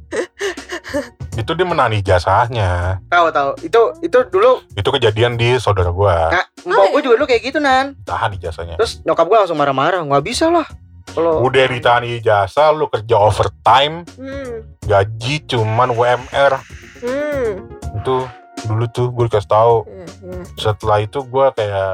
[1.31, 3.49] itu dia menahan ijazahnya Tahu tahu.
[3.61, 7.01] Itu itu dulu itu kejadian di saudara gua nah, Oh, mbak gue iya.
[7.01, 7.85] juga dulu kayak gitu nan.
[8.03, 10.01] tahan ijazahnya Terus nyokap gue langsung marah-marah.
[10.01, 10.65] Nggak bisa lah.
[11.09, 14.77] Kalau udah ditahan ijazah lu kerja overtime hmm.
[14.83, 16.53] gaji cuman WMR
[16.99, 17.63] Hmm.
[17.95, 18.27] itu
[18.61, 20.41] dulu tuh gue dikasih tahu Iya, iya.
[20.55, 21.93] setelah itu gue kayak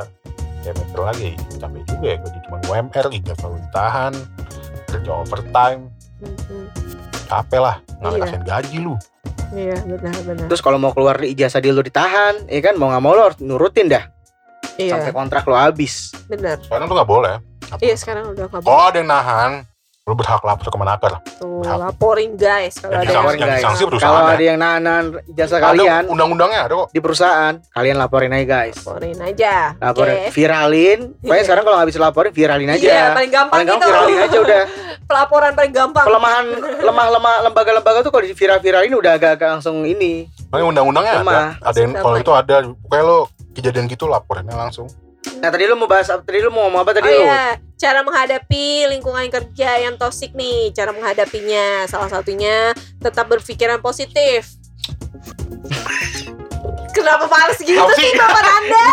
[0.60, 4.14] kayak mikir lagi capek juga ya gaji cuma UMR ijazah lu ditahan
[4.88, 5.82] kerja overtime
[6.16, 6.66] Hmm, hmm.
[7.26, 8.40] capek lah nggak Iya.
[8.42, 8.96] gaji lu
[9.48, 10.46] Iya, benar benar.
[10.48, 13.38] terus kalau mau keluar ijazah dia lu ditahan, ya kan mau nggak mau lo harus
[13.40, 14.10] nurutin dah
[14.76, 16.12] Iya, sampai kontrak lo habis.
[16.26, 16.58] benar.
[16.60, 17.36] sekarang tuh nggak boleh
[17.78, 18.64] Iya, sekarang udah kabur.
[18.64, 19.52] kalau ada yang nahan
[20.06, 21.14] lu berhak lapor ke Menaker.
[21.42, 21.78] Tuh, Berhak.
[21.82, 23.58] laporin guys kalau Yang ada disangsi- Laporin, yang guys.
[23.58, 24.30] disangsi perusahaan Kalau ya.
[24.30, 26.88] ada yang nahan Ada kalian undang-undangnya ada kok.
[26.94, 28.76] di perusahaan, kalian laporin aja guys.
[28.78, 29.54] laporin aja.
[29.76, 30.30] Laporin, Oke.
[30.30, 31.00] viralin.
[31.26, 32.86] Pokoknya sekarang kalau bisa laporin, viralin aja.
[32.86, 33.90] Iya, paling gampang Paling gampang gitu.
[33.90, 34.62] viralin aja udah.
[35.10, 36.06] Pelaporan paling gampang.
[36.06, 36.46] Pelemahan
[36.86, 40.30] lemah-lemah lembaga-lembaga tuh kalau di viral-viralin udah agak-agak langsung ini.
[40.54, 41.42] Makanya undang-undangnya ada.
[41.66, 42.56] Ada yang kalau itu ada.
[42.62, 43.18] Pokoknya lo
[43.58, 44.86] kejadian gitu laporinnya langsung.
[45.36, 46.22] Nah tadi lu mau bahas apa?
[46.22, 47.22] Tadi lu mau ngomong apa tadi Oh lu?
[47.22, 51.86] iya, cara menghadapi lingkungan kerja yang toksik nih, cara menghadapinya.
[51.86, 54.50] Salah satunya tetap berpikiran positif.
[56.92, 58.10] Kenapa males gitu sih?
[58.16, 58.86] Bapak Anda?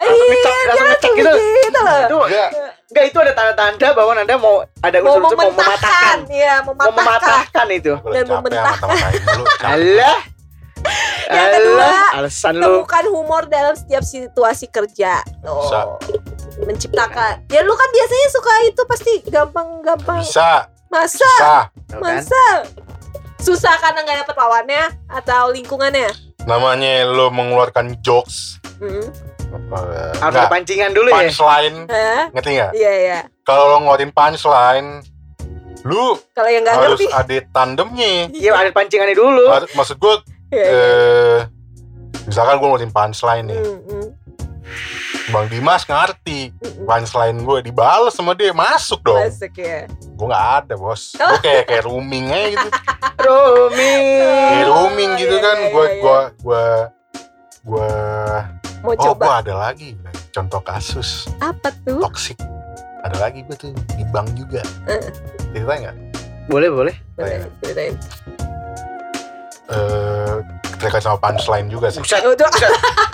[0.00, 1.32] Langsung ngecek gitu.
[1.32, 2.00] Gitu loh.
[2.02, 2.48] Itu Enggak.
[2.90, 6.18] enggak itu ada tanda-tanda bahwa Anda mau ada Mau unsur-unsur mau mematahkan.
[6.28, 7.00] ya, Mau mematahkan.
[7.00, 7.92] mematahkan itu.
[8.04, 8.60] Dan capek.
[9.62, 10.18] Alah.
[11.30, 12.64] Yang kedua, alasan lu.
[12.64, 15.22] Temukan humor dalam setiap situasi kerja.
[15.22, 15.78] Bisa.
[15.86, 15.96] Oh.
[16.60, 17.46] Menciptakan.
[17.48, 20.20] Ya lu kan biasanya suka itu pasti gampang-gampang.
[20.20, 21.24] Bisa, Masa?
[21.24, 21.54] bisa.
[21.88, 22.20] Tuh kan?
[22.20, 22.44] Masa?
[23.40, 26.10] Susah karena nggak dapet lawannya atau lingkungannya?
[26.44, 28.60] Namanya lo mengeluarkan jokes.
[28.76, 29.08] Hmm.
[29.50, 31.16] eh, Harus pancingan dulu ya.
[31.16, 31.76] punchline.
[31.88, 32.22] Hah?
[32.32, 32.70] Ngerti nggak?
[32.74, 33.18] Iya iya.
[33.42, 35.00] Kalau lo ngeluarin punchline,
[35.82, 37.06] lu Kalau yang nggak harus ngerti.
[37.08, 38.28] ada tandemnya.
[38.30, 39.48] Iya, ada pancingannya dulu.
[39.72, 40.14] Maksud gue,
[40.50, 40.74] Iya, iya.
[40.74, 41.38] eh,
[42.26, 44.08] misalkan gue ngeluarin punchline nih, Hmm, hmm,
[45.30, 46.86] Bang Dimas ngerti hmm.
[46.90, 49.22] punchline gue dibales sama dia masuk dong.
[49.22, 49.86] Masuk ya.
[50.18, 51.14] Gue nggak ada bos.
[51.14, 52.68] Gue kayak kayak rooming aja gitu.
[53.22, 54.04] Roaming.
[54.26, 55.56] Kayak rooming gitu iya, kan.
[55.70, 56.64] Gue gue gue
[57.60, 57.90] gue
[58.80, 59.92] Mau oh gue coba ada lagi
[60.32, 62.00] contoh kasus apa tuh?
[62.00, 62.38] toksik.
[63.04, 64.64] Ada lagi gue tuh di bank juga.
[64.90, 65.12] Eh.
[65.54, 65.96] Cerita nggak?
[66.50, 66.94] Boleh, boleh.
[67.14, 67.94] Boleh, ceritain.
[69.70, 70.34] Eh
[70.76, 72.00] terkait sama punchline juga sih.
[72.00, 72.22] Buset.
[72.22, 72.48] Udah.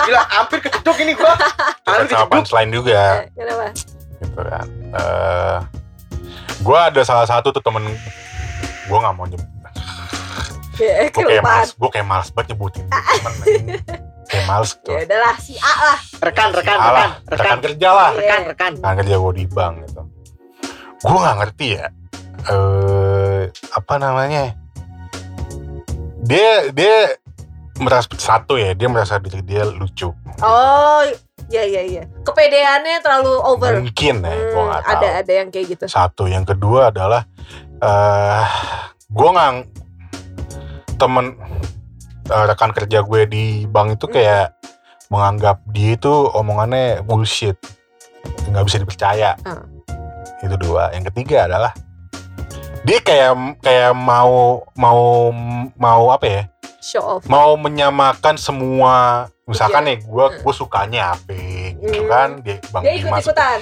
[0.01, 1.35] Gila, hampir kejeduk ini gua.
[1.83, 3.23] Terkait sama punchline juga.
[3.23, 3.67] Eh, Kenapa?
[4.17, 4.67] gitu kan.
[4.93, 5.59] Eh
[6.57, 7.85] gue ada salah satu tuh temen
[8.83, 9.45] gue nggak mau nyebut
[10.77, 13.67] Ya, gue kayak males gue kayak males banget nyebutin temen anjing.
[14.27, 15.99] kayak males gitu Ya udahlah si A lah.
[16.19, 18.19] Rekan, rekan, Alah, rekan, rekan rekan, kerja lah Iya.
[18.19, 18.73] rekan, rekan.
[18.75, 20.03] rekan kerja gue di bank gitu
[20.99, 21.87] gue nggak ngerti ya
[22.47, 24.43] eh apa namanya
[26.27, 27.15] dia dia
[27.77, 31.01] merasa satu ya dia merasa diri dia lucu Oh,
[31.47, 32.03] iya iya iya.
[32.21, 33.81] Kepedeannya terlalu over.
[33.81, 35.85] mungkin ya gue Hmm, nggak tahu ada ada yang kayak gitu.
[35.87, 37.25] satu yang kedua adalah
[37.79, 38.45] eh
[39.07, 39.53] gue nggak
[40.97, 41.37] temen
[42.27, 44.53] eh, rekan kerja gue di bank itu kayak
[45.09, 47.57] menganggap dia itu omongannya bullshit
[48.45, 49.63] nggak bisa dipercaya Ah.
[50.39, 51.73] itu dua yang ketiga adalah
[52.87, 55.35] dia kayak kayak mau mau
[55.75, 56.43] mau apa ya
[56.79, 57.27] Show off.
[57.27, 59.89] mau menyamakan semua misalkan Iya.
[59.89, 61.35] nih gue gue sukanya apa
[61.77, 62.09] gitu Hmm.
[62.09, 63.59] kan dia bang Dia ikut ikutan.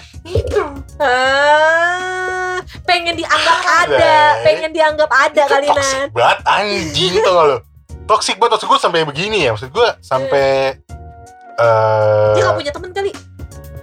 [0.97, 4.45] Ah, pengen dianggap ada, Anjay.
[4.45, 6.09] pengen dianggap ada itu kali toxic Nan.
[6.11, 7.57] banget anjing tuh lo
[8.05, 10.77] toxic banget maksud gue sampai begini ya maksud gue sampai
[11.57, 13.11] eh Dia gak punya temen kali.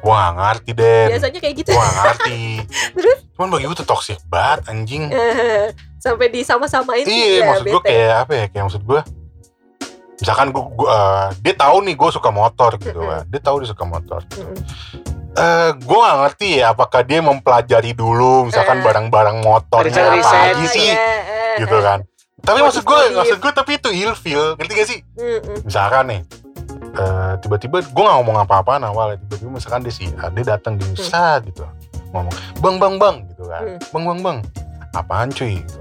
[0.02, 1.70] Gue gak ngerti deh Biasanya kayak gitu.
[1.70, 2.42] gue gak ngerti
[2.98, 3.20] Terus?
[3.32, 5.04] cuman bagi gue tuh toxic banget anjing
[5.98, 7.88] Sampai disama-samain sih, iya ya, maksud gue bete.
[7.88, 9.02] kayak apa ya kayak maksud gue
[10.16, 10.66] misalkan gue,
[11.40, 14.54] dia tahu nih gue suka motor gitu kan dia tahu dia suka motor Mm-mm.
[15.32, 18.84] eh gue gak ngerti ya apakah dia mempelajari dulu misalkan Eh.
[18.84, 21.82] barang-barang motornya apa aja sih Iya, eh, gitu eh.
[21.82, 22.00] kan
[22.40, 23.18] tapi maksud gue Modif-modif.
[23.20, 25.58] maksud gue tapi itu ilfeel ngerti gak sih Mm-mm.
[25.64, 26.22] misalkan nih
[26.94, 29.18] eh, tiba-tiba gue gak ngomong apa-apaan awalnya.
[29.24, 31.64] Tiba-tiba misalkan dia sih dia datang di Nusa gitu.
[32.12, 33.64] Ngomong bang bang bang gitu kan.
[33.64, 33.80] Hmm.
[33.92, 34.38] bang bang bang
[34.92, 35.60] apaan cuy?
[35.60, 35.78] Gitu.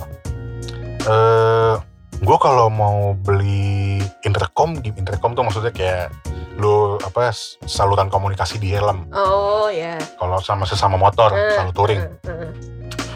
[1.07, 1.75] Eh
[2.21, 6.13] gue kalau mau beli intercom di intercom tuh maksudnya kayak
[6.61, 7.33] lu apa
[7.65, 9.09] saluran komunikasi di helm.
[9.11, 9.97] Oh ya.
[10.21, 12.03] kalau sama sesama motor Eh, selalu touring.
[12.05, 12.53] eh, eh,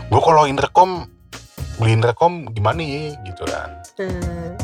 [0.09, 1.05] gue kalau intercom
[1.77, 3.69] beli intercom gimana ya gitu kan.
[4.01, 4.64] Eh.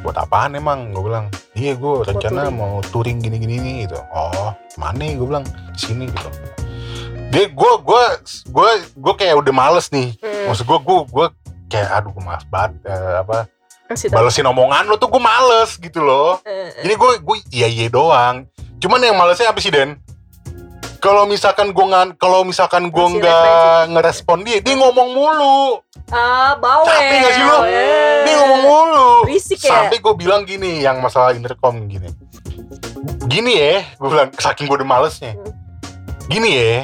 [0.00, 2.56] Buat apaan emang gue bilang iya gue rencana touring.
[2.56, 6.28] mau touring gini gini nih gitu oh mana gue bilang sini gitu
[7.30, 8.04] dia gue gue
[8.48, 10.48] gue gue kayak udah males nih Hmm.
[10.48, 11.26] maksud gue gue gue
[11.68, 13.44] kayak aduh gue males banget eh, apa
[13.86, 16.72] Kasih balesin omongan lo tuh gue males gitu loh eh.
[16.80, 18.48] jadi gue gue iya iya doang
[18.80, 20.00] cuman yang malesnya apa sih Den
[20.96, 26.90] kalau misalkan gue ngan kalau misalkan gue nggak ngerespon dia dia ngomong mulu Ah, bawel.
[26.90, 27.44] Capek gak sih?
[27.70, 28.09] Eh.
[28.30, 29.10] Dia ngomong mulu.
[29.26, 29.70] Berisik ya?
[29.74, 32.06] sampai gue bilang gini yang masalah intercom gini.
[33.26, 35.34] Gini ya gue bilang saking gue udah malesnya.
[36.30, 36.76] Gini ya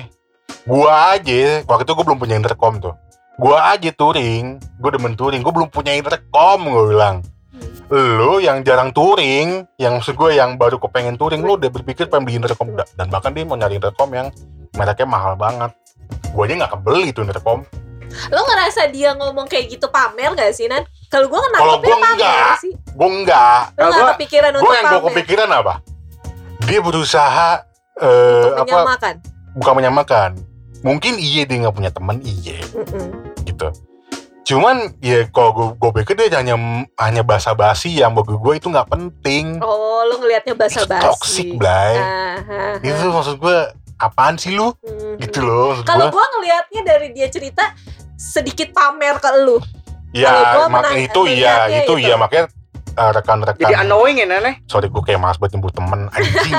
[0.67, 2.95] gue aja waktu itu gue belum punya intercom tuh.
[3.39, 7.23] Gue aja touring gue demen touring gue belum punya intercom gue bilang.
[7.87, 12.27] Lu yang jarang touring yang maksud gue yang baru kepengen touring lu udah berpikir pengen
[12.27, 12.75] beli intercom.
[12.75, 14.29] Da- dan bahkan dia mau nyari intercom yang
[14.75, 15.71] mereknya mahal banget.
[16.35, 17.63] Gue aja nggak kebeli tuh intercom.
[18.31, 20.87] Lo ngerasa dia ngomong kayak gitu pamer gak sih Nan?
[21.07, 22.57] Kalau gue Kalau nangkepnya gua pamer enggak.
[22.59, 22.73] sih?
[22.75, 23.61] gue enggak.
[23.73, 25.75] Kalau gak gua- kepikiran gue untuk yang gue kepikiran apa?
[26.61, 27.49] Dia berusaha
[27.97, 29.15] eh, Untuk apa menyamakan?
[29.55, 30.31] bukan menyamakan.
[30.83, 33.07] Mungkin iya dia nggak punya teman iya Mm-mm.
[33.43, 33.73] gitu.
[34.45, 36.55] Cuman ya kalau gue gue pikir dia hanya
[36.97, 39.59] hanya basa-basi yang bagi gue itu nggak penting.
[39.59, 41.03] Oh lo ngelihatnya basa-basi.
[41.03, 41.97] toxic blay.
[41.97, 42.75] Ah, ah, ah.
[42.79, 43.57] itu maksud gue
[43.97, 44.71] apaan sih lu?
[44.77, 45.19] Mhm.
[45.19, 47.73] gitu loh Kalau gue gue ngelihatnya dari dia cerita
[48.15, 49.59] sedikit pamer ke lu.
[50.17, 52.49] Ya mak itu iya itu iya makanya
[52.97, 54.65] eh, rekan-rekan Jadi annoying ya Nane.
[54.65, 56.53] sorry gue kayak mas buat nyebut temen anjing.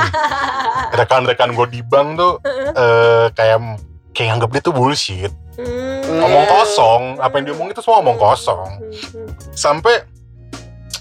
[1.00, 2.34] Rekan-rekan gue di bank tuh
[2.78, 3.82] eh, kayak
[4.14, 5.34] kayak anggap dia tuh bullshit.
[5.58, 6.54] Hmm, ngomong iya.
[6.54, 8.70] kosong apa yang dia omong itu semua ngomong kosong.
[8.78, 10.06] Hmm, sampai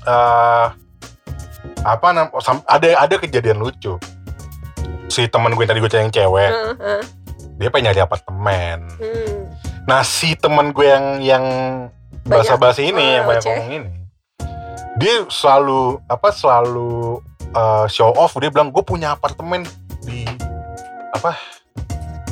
[0.08, 0.66] eh
[1.84, 4.00] apa nam sam- ada ada kejadian lucu.
[5.12, 7.02] Si teman gue yang tadi gue cari yang cewek hmm, hmm,
[7.60, 8.78] dia pengen nyari apartemen.
[8.96, 9.40] Hmm.
[9.86, 11.44] Nah si teman gue yang yang
[12.26, 13.90] basa-basi ini Oh, yang banyak ngomong ini.
[14.98, 17.22] Dia selalu apa selalu
[17.54, 18.34] eh, show off.
[18.42, 19.62] Dia bilang gue punya apartemen
[20.02, 20.26] di
[21.14, 21.38] apa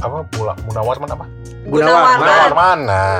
[0.03, 1.27] apa Mula, Munawarman apa?
[1.65, 2.19] Gunawarman.
[2.21, 2.79] Gunawarman.
[2.85, 3.17] Nah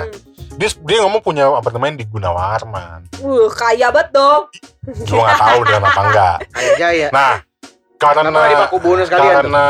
[0.55, 0.61] Hmm.
[0.63, 3.11] dia dia ngomong punya apartemen di Gunawarman.
[3.19, 4.47] Uh, kaya banget dong.
[4.87, 6.37] gue nggak tahu dia apa enggak.
[6.55, 7.09] Aja ya.
[7.11, 7.35] nah
[7.99, 8.31] karena
[9.11, 9.67] karena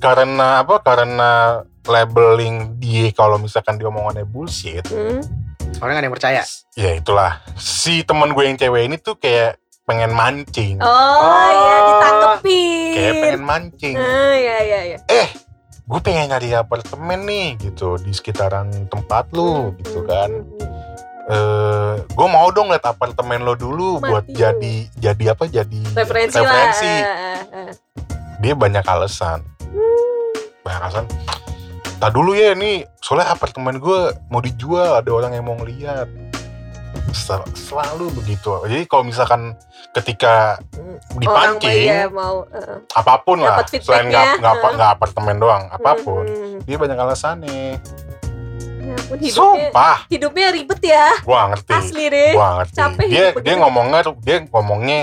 [0.00, 1.30] karena apa karena
[1.86, 5.22] labeling dia kalau misalkan dia omongannya bullshit Hmm.
[5.76, 6.42] Orang gak ada yang percaya.
[6.74, 11.48] ya itulah si teman gue yang cewek ini tuh kayak pengen mancing Oh, Oh.
[11.48, 12.92] ya ditangkepin.
[12.92, 14.98] kayak pengen mancing Ah, ya ya ya.
[15.06, 15.28] eh
[15.82, 20.30] gue pengen nyari apartemen nih gitu di sekitaran tempat lu Hmm, gitu hmm, kan
[21.26, 26.38] eh gue mau dong liat apartemen lo dulu Mati buat jadi jadi apa jadi Referensi,
[26.38, 26.86] referensi.
[26.88, 27.04] lah.
[27.04, 27.70] Ah, ah.
[28.38, 30.32] dia banyak alasan Hmm.
[30.62, 31.04] banyak alasan
[32.06, 32.86] tak dulu ya ini.
[33.02, 36.06] Soalnya apartemen gue mau dijual ada orang yang mau ngeliat.
[37.10, 38.54] Sel- selalu begitu.
[38.62, 39.58] Jadi kalau misalkan
[39.90, 41.18] ketika Hmm.
[41.18, 46.24] Dipancing iya mau uh, apa pun lah selain nggak nggak nggak apartemen doang apa pun
[46.28, 47.80] hmm, dia banyak alasannya.
[48.86, 49.96] Ya ampun, hidupnya sumpah.
[50.06, 51.08] hidupnya ribet ya.
[51.24, 52.32] gua ngerti Asli deh.
[52.36, 52.76] gua ngerti.
[52.76, 55.00] Capek dia dia ngomongnya dia ngomongnya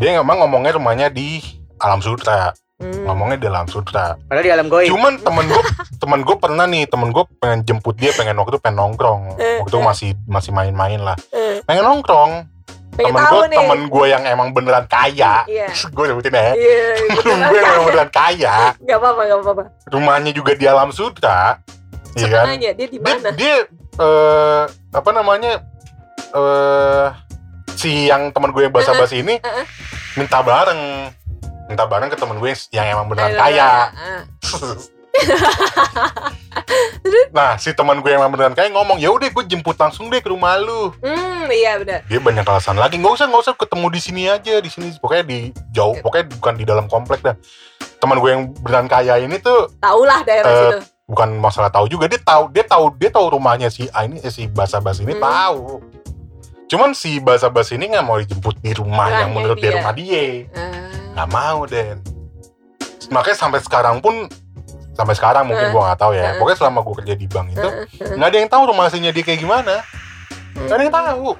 [0.00, 1.40] dia emang ngomongnya rumahnya di
[1.80, 3.08] alam sutra Hmm.
[3.08, 4.20] ngomongnya di alam sutra.
[4.28, 4.92] Padahal di alam goib.
[4.92, 5.62] Cuman temen gue
[6.02, 9.40] temen gue pernah nih temen gue pengen jemput dia pengen waktu itu pengen nongkrong.
[9.40, 9.86] Eh, waktu itu eh.
[9.88, 11.16] masih masih main-main lah.
[11.32, 12.44] Eh, pengen nongkrong.
[12.92, 15.48] Pengen temen gue temen gue yang emang beneran kaya.
[15.48, 15.72] Iya.
[15.96, 16.52] gue sebutin ya.
[16.52, 16.84] Iya,
[17.16, 17.48] temen beneran.
[17.48, 18.54] gue yang beneran kaya.
[18.76, 19.64] Gak apa-apa, gak apa-apa.
[19.88, 21.64] rumahnya juga di alam sutra.
[22.12, 22.44] Iya kan?
[22.60, 23.28] dia di dia, mana?
[23.32, 23.56] dia
[24.04, 24.62] eh,
[24.92, 25.64] apa namanya?
[26.36, 27.08] Eh
[27.76, 29.64] si yang temen gue yang basa-basi ini eh.
[30.16, 31.12] minta bareng
[31.66, 34.22] minta bareng ke temen gue yang emang beneran Ayo, kaya ah.
[37.30, 40.18] nah si teman gue yang emang beneran kaya ngomong ya udah gue jemput langsung deh
[40.18, 42.00] ke rumah lu Hmm, iya benar.
[42.04, 45.24] dia banyak alasan lagi nggak usah nggak usah ketemu di sini aja di sini pokoknya
[45.24, 45.38] di
[45.70, 47.36] jauh pokoknya bukan di dalam komplek dah
[47.96, 50.78] teman gue yang beneran kaya ini tuh Tahu lah daerah Eh, situ.
[51.06, 54.28] bukan masalah tahu juga dia tahu dia tahu dia tahu rumahnya si A ini eh,
[54.28, 55.22] si basa basi ini Hmm.
[55.22, 55.60] tahu
[56.66, 59.76] cuman si basa basi ini nggak mau dijemput di rumah yang menurut dia dia.
[59.78, 60.95] rumah dia Ah.
[61.16, 61.98] Nggak mau Den
[63.08, 64.28] makanya sampai sekarang pun
[64.92, 65.72] sampai sekarang mungkin Eh.
[65.72, 66.36] gue nggak tahu ya Eh.
[66.36, 69.22] pokoknya selama gue kerja di bank itu Eh, nggak ada yang tahu rumah aslinya dia
[69.22, 69.80] kayak gimana
[70.54, 71.30] nggak ada yang tahu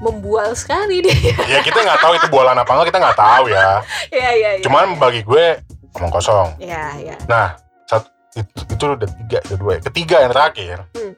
[0.00, 1.12] Membual sekali dia.
[1.44, 4.62] ya kita nggak tahu itu bualan apa enggak kita nggak tahu ya Iya, iya, iya.
[4.62, 5.60] cuman bagi gue
[5.92, 7.16] omong kosong Iya, iya.
[7.26, 7.52] nah
[7.84, 9.80] satu itu, itu udah tiga udah dua ya.
[9.84, 11.12] ketiga yang terakhir Hmm.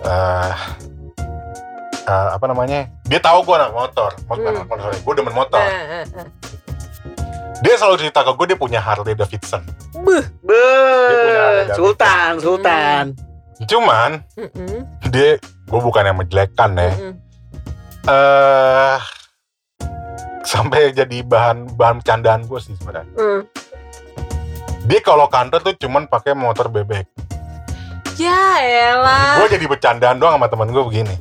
[0.00, 0.52] eh
[2.08, 4.64] eh, apa namanya dia tahu gue anak motor motor Hmm.
[4.64, 6.26] motor gue demen motor ah, ah.
[7.58, 9.62] dia selalu cerita ke gue dia punya Harley Davidson
[9.94, 10.24] Buh.
[10.40, 10.62] Be,
[11.04, 13.04] punya ada Sultan, Sultan.
[13.60, 17.12] cuman Mm-mm, dia gue bukan yang menjelekkan ya mm-mm.
[18.06, 18.98] eh
[20.40, 23.42] sampai jadi bahan bahan candaan gue sih sebenarnya Mm.
[24.86, 27.04] dia kalau kantor tuh cuman pakai motor bebek
[28.16, 29.38] Ya elah.
[29.38, 31.14] gue jadi bercandaan doang sama temen gue begini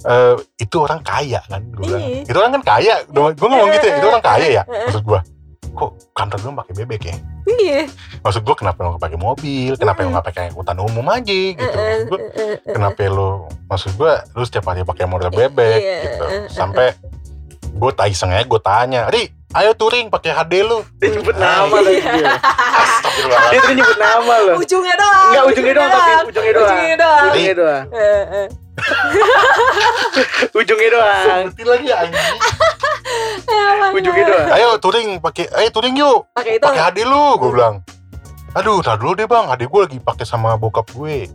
[0.00, 2.20] eh itu orang kaya kan gue bilang Iya.
[2.24, 4.86] itu orang kan kaya gue ngomong gitu ya itu orang kaya ya eh.
[4.86, 5.20] maksud gue
[5.70, 7.16] kok kantor lu pakai bebek ya
[7.50, 7.80] Iya.
[8.20, 11.76] maksud gue kenapa lu nggak pakai mobil kenapa lu nggak pakai angkutan umum aja gitu
[11.76, 12.18] maksud gue
[12.66, 13.30] kenapa lu
[13.66, 16.86] maksud gue lu setiap hari pakai motor bebek Iya, gitu eh, eh, sampai
[17.70, 21.66] gue tak iseng aja gue tanya Ri ayo touring pakai HD lu Dia nyebut Ah,
[21.66, 22.38] nama lagi dia.
[22.38, 23.50] Astagfirullahaladzim.
[23.50, 24.56] Dia tuh nyebut nama loh.
[24.56, 25.26] Ujungnya doang.
[25.26, 26.70] Enggak ujungnya doang tapi ujungnya doang.
[26.70, 27.24] Ujungnya doang.
[27.26, 27.84] Ujungnya doang.
[30.54, 31.46] Ujungnya doang.
[31.48, 32.16] Sebutin lagi anjing
[33.50, 33.92] Ya, Bang.
[33.92, 34.48] Ujungnya doang.
[34.52, 36.62] ayo touring pakai ayo touring yuk Pakai itu.
[36.62, 37.82] pakai HD lu gue bilang
[38.50, 41.30] aduh tar dulu deh bang adik gue lagi pakai sama bokap gue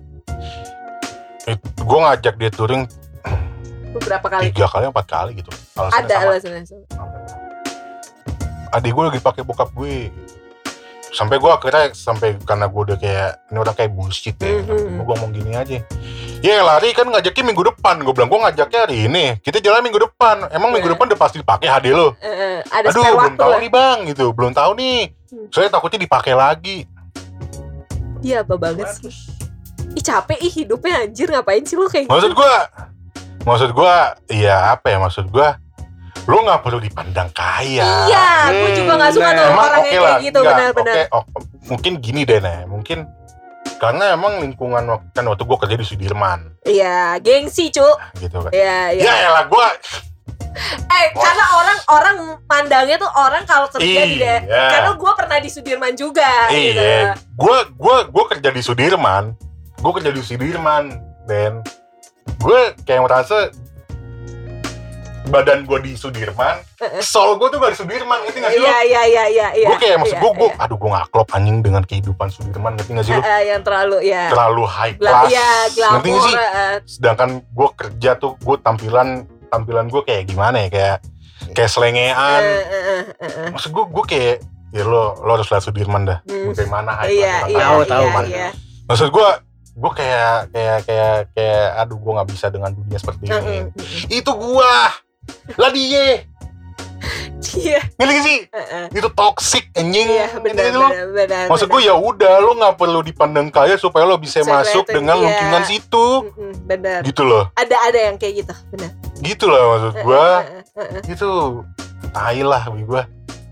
[1.78, 2.84] gue ngajak dia touring
[3.89, 4.52] Beberapa kali.
[4.52, 6.28] tiga kali empat kali gitu Alasannya Ada sama.
[6.30, 6.62] alasannya.
[8.74, 10.12] adik gue lagi pakai bokap gue
[11.10, 15.00] sampai gue akhirnya sampai karena gue udah kayak ini orang kayak bullshit ya Mhm.
[15.00, 15.80] gue ngomong gini aja
[16.41, 18.02] ya lari kan ngajaknya minggu depan.
[18.02, 19.26] Gue bilang gue ngajaknya hari ini.
[19.39, 20.48] Kita jalan minggu depan.
[20.50, 20.93] Emang minggu Iya.
[20.93, 23.60] depan udah pasti dipakai HD lo eh, ada aduh belum tahu lah.
[23.60, 24.26] nih bang gitu.
[24.32, 25.00] Belum tahu nih.
[25.26, 25.48] Hmm.
[25.50, 26.78] saya takutnya dipakai lagi.
[28.21, 29.13] Iya apa banget sih.
[29.91, 30.38] Ih capek.
[30.39, 31.28] Ih hidupnya anjir.
[31.28, 32.39] Ngapain sih lo kayak maksud gitu?
[32.39, 32.54] gue
[33.43, 33.93] maksud gue
[34.34, 35.48] ya apa ya maksud gue
[36.26, 38.10] lo nggak perlu dipandang kaya.
[38.10, 40.39] Iya, gue juga gak suka Hmm, tuh Emang orang yang lah, kayak gitu.
[40.41, 40.95] benar-benar.
[40.98, 41.24] oke, oh,
[41.67, 43.06] mungkin gini deh nih, mungkin
[43.75, 47.85] karena emang lingkungan wak- kan waktu gue kerja di Sudirman Iya, gengsi cu.
[48.15, 48.51] gitu kan.
[48.51, 49.03] Iya, iya.
[49.05, 49.67] Ya elah gue
[50.55, 54.41] Eh, karena orang orang mandangnya tuh orang kalau kerja di daerah.
[54.41, 54.65] iya.
[54.71, 56.31] Karena gue pernah di Sudirman juga.
[56.47, 56.79] gitu.
[56.79, 59.35] Iya, gue gue gue kerja di Sudirman,
[59.75, 61.59] gue kerja di Sudirman, dan
[62.38, 63.51] gue kayak merasa
[65.25, 66.61] badan gue di Sudirman,
[66.99, 68.65] soul gue tuh gak di Sudirman, ngerti gak sih lo?
[68.65, 69.67] Iya, iya, iya, iya, iya.
[69.67, 70.63] gue kayak maksud iya, gue, gue, iya.
[70.63, 73.21] aduh gue gak klop anjing dengan kehidupan Sudirman, ngerti gak sih lo?
[73.21, 74.23] Yang terlalu ya.
[74.29, 75.49] Terlalu high class, Iya,
[75.91, 76.35] ngerti gak sih?
[76.85, 79.07] sedangkan gue kerja tuh gue tampilan
[79.47, 80.97] tampilan gue kayak gimana ya kayak
[81.51, 82.41] kayak selengean
[83.51, 84.35] maksud gue gue kayak
[84.71, 86.51] ya lo lo harus lihat Sudirman dah Hmm.
[86.51, 88.47] bagaimana high Iya, class iya, Tahu, iya, tahu, iya.
[88.83, 89.29] maksud gue
[89.75, 93.65] gue kayak kayak kayak kayak aduh gue nggak bisa dengan dunia seperti ini mm,
[94.09, 94.71] itu gue
[95.59, 96.25] lah dia
[97.55, 98.38] Iya, ngerti sih
[98.91, 101.45] itu toxic anjing iya, benar, benar, benar.
[101.47, 105.23] maksud gue ya udah lo nggak perlu dipandang kaya supaya lo bisa masuk dengan iya.
[105.23, 106.07] lingkungan situ
[106.65, 107.05] benar.
[107.05, 108.91] gitu loh Ada ada yang kayak gitu, benar.
[109.23, 111.01] gitu loh maksud gue eh, eh.
[111.15, 111.29] itu
[112.11, 113.01] tai lah bagi gue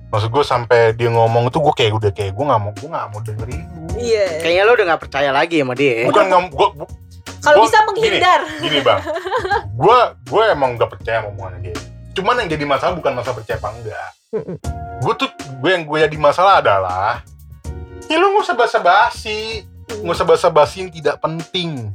[0.09, 3.07] maksud gue sampai dia ngomong itu gue kayak udah kayak gue nggak mau gue nggak
[3.09, 3.61] mau dengerin.
[3.97, 4.25] Iya.
[4.45, 6.67] Kayaknya lo udah gak percaya lagi sama dia bukan nggak gue
[7.43, 8.41] Kalau bisa menghindar.
[8.63, 8.99] gini bang.
[9.75, 9.99] Gue
[10.31, 11.75] gue emang gak percaya sama omongannya dia.
[12.15, 14.09] Cuman yang jadi masalah bukan masalah percaya apa enggak.
[15.03, 15.29] Gue tuh
[15.59, 17.21] gue yang gue jadi masalah adalah
[18.07, 19.63] ya lu nggak usah basa-basi.
[20.03, 21.91] Nggak usah basa-basi yang tidak penting.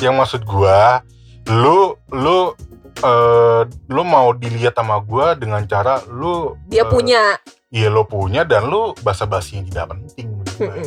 [0.00, 1.04] Yang maksud gua
[1.48, 2.54] lu lu
[3.00, 7.22] eh lu mau dilihat sama gua dengan cara lu Dia eh, punya.
[7.70, 10.82] iya lo punya dan lu basa-basi yang tidak penting menurut gue.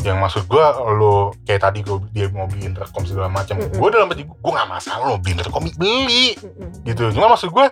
[0.00, 3.76] Yang maksud gua lo kayak tadi gua dia mau beliin rekom segala macam Mm-mm.
[3.76, 6.88] gua dalam hati gua, nggak masalah lo beliin rekom beli Mm-mm.
[6.88, 7.68] gitu cuma maksud gua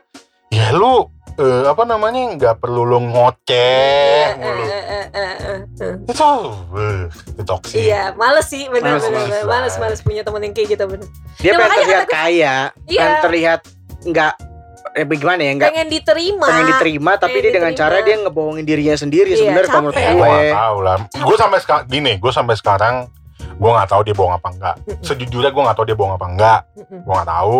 [0.48, 5.04] ya lu eh, apa namanya nggak perlu lo ngoceh Eh, mulu eh,
[6.08, 6.28] itu
[7.32, 9.44] itu toxic Iya, males sih, benar Males, benar males.
[9.44, 11.08] Males males punya temen yang kayak gitu benar.
[11.38, 12.98] Dia Ya, pengen terlihat kaya, Iya.
[13.00, 13.60] pengen terlihat
[14.04, 14.34] nggak
[14.92, 16.46] eh gimana ya nggak Pengen diterima.
[16.46, 17.82] pengen diterima tapi pengen dia dengan diterima.
[17.86, 20.96] cara dia ngebohongin dirinya sendiri Iya, sebenarnya kalau menurut gue gue tau lah.
[21.18, 22.94] Gue sampai sekarang gini, gue sampai sekarang
[23.38, 24.74] gue nggak tahu dia bohong apa enggak.
[25.00, 26.60] Sejujurnya gue nggak tahu dia bohong apa enggak.
[26.88, 27.58] Gue nggak tahu.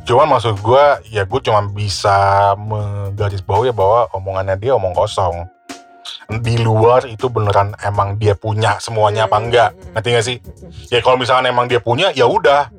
[0.00, 2.16] Cuman maksud gue, ya gue cuma bisa
[2.56, 5.46] menggarisbawahi bahwa omongannya dia omong kosong.
[6.32, 9.70] Di luar itu beneran emang dia punya semuanya apa enggak?
[9.92, 10.36] Ngerti gak sih?
[10.88, 12.70] Ya kalau misalkan emang dia punya, ya udah.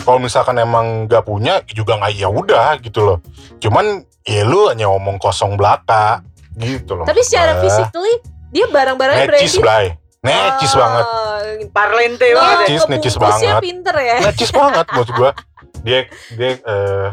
[0.00, 3.18] Kalau misalkan emang nggak punya, juga nggak ya udah gitu loh.
[3.58, 3.84] Cuman
[4.22, 7.04] ya lu hanya omong kosong belaka gitu loh.
[7.04, 9.62] Tapi secara physically dia barang-barangnya necis branded.
[9.62, 9.86] Blay
[10.20, 11.04] necis Oh, banget
[11.70, 12.58] parlente Oh, banget.
[12.66, 13.56] Necis, necis banget.
[13.58, 14.16] pinter ya.
[14.20, 15.32] necis banget maksud gua
[15.80, 16.04] dia
[16.36, 17.08] dia eh,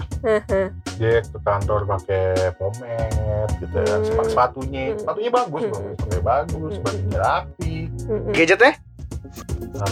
[0.97, 4.03] dia ke kantor pakai pomade gitu ya Hmm.
[4.03, 4.99] sepatu sepatunya Hmm.
[4.99, 5.71] sepatunya bagus Hmm.
[5.71, 6.83] bagus pakai bagus Hmm.
[6.83, 8.31] bajunya rapi Mm-mm.
[8.35, 8.73] gadgetnya
[9.71, 9.91] Nah,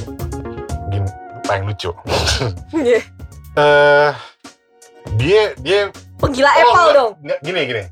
[0.89, 1.09] gini
[1.45, 1.91] paling lucu
[2.75, 2.99] Iya.
[3.55, 4.11] eh
[5.15, 5.79] dia dia
[6.15, 7.11] Penggila oh, Apple enggak, dong.
[7.21, 7.83] enggak, gini gini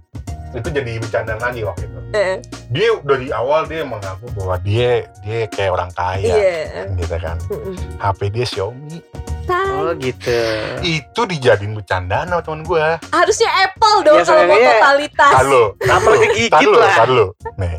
[0.54, 2.38] itu jadi bercandaan lagi waktu itu Eh,
[2.70, 6.86] dia dari awal dia mengaku bahwa dia dia kayak orang kaya Iya.
[6.94, 7.42] gitu kan.
[7.98, 9.02] HP dia Xiaomi
[9.50, 10.40] oh gitu
[10.80, 15.32] itu dijadiin bercandaan sama temen gue Harusnya Apple dong Ya, kalau mau sayangnya- totalitas.
[15.36, 16.96] Halo, Apple kegigit lu, lah.
[17.08, 17.28] lu.
[17.58, 17.76] Nih,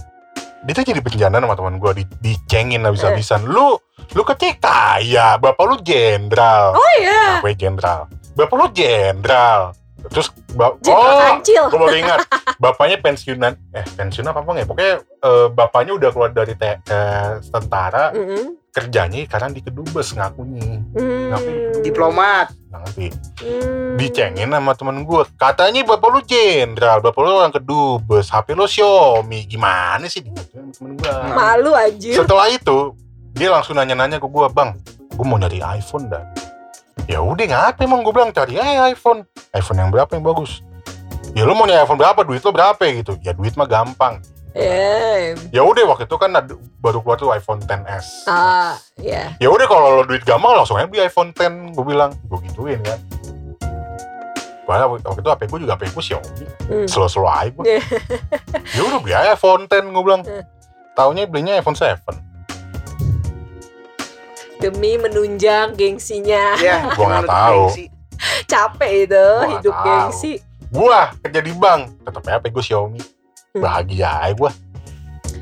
[0.64, 3.44] dia tuh jadi bercandaan sama teman gue, di, dicengin habis-habisan.
[3.44, 3.76] Lu,
[4.12, 6.72] lu kecil kaya, bapak lu jenderal.
[6.72, 7.38] Oh iya.
[7.38, 8.08] Bapak jenderal.
[8.32, 9.76] Bapak lu jenderal.
[10.04, 11.62] Terus, ba- Jenderal oh, kancil.
[11.68, 12.18] gue baru ingat.
[12.64, 14.64] Bapaknya pensiunan, eh pensiun apa apa ya?
[14.64, 18.56] Pokoknya eh, bapaknya udah keluar dari te- eh, tentara, Mm-mm.
[18.74, 20.82] Kerjanya sekarang di kedubes ngakunya.
[20.98, 21.30] Hmm.
[21.30, 21.74] Ngapain?
[21.84, 23.06] diplomat Nggak ngerti.
[23.44, 23.94] Hmm.
[24.00, 29.46] dicengin sama temen gue katanya bapak lu jenderal bapak lu orang kedubes HP lu Xiaomi
[29.46, 32.18] gimana sih temen gue Malu anjir.
[32.18, 32.96] setelah itu
[33.36, 34.74] dia langsung nanya-nanya ke gue bang
[35.14, 36.24] gue mau nyari iPhone dah
[37.06, 39.22] ya udah ngapa emang gue bilang cari aja iPhone
[39.54, 40.64] iPhone yang berapa yang bagus
[41.36, 44.18] ya lu mau nyari iPhone berapa duit lu berapa gitu ya duit mah gampang
[44.54, 45.34] Ya.
[45.50, 48.22] Ya udah waktu itu kan ada- baru keluar tuh iPhone XS.
[48.24, 49.34] Ah, ya.
[49.36, 51.42] Ya udah kalau lo duit gampang langsung aja beli iPhone X
[51.74, 52.14] gue bilang.
[52.24, 53.02] Gue gituin kan.
[54.64, 56.44] Padahal waktu itu HP gue juga HP gue Xiaomi.
[56.64, 56.86] Hmm.
[56.86, 57.64] Slow-slow aja gue.
[57.66, 57.82] Iya.
[58.72, 60.22] ya udah beli aja iPhone X gue bilang.
[60.22, 60.44] Hmm.
[60.94, 61.98] Taunya belinya iPhone 7.
[64.56, 66.56] Demi menunjang gengsinya.
[66.56, 67.62] Ya, Gua nggak menurut tahu.
[68.46, 69.84] Capek itu nggak hidup tahu.
[69.84, 70.32] gengsi.
[70.70, 73.00] Gua kerja di bank, tetap HP gue Xiaomi.
[73.54, 73.62] Hmm.
[73.62, 74.50] Bahagia aja gue.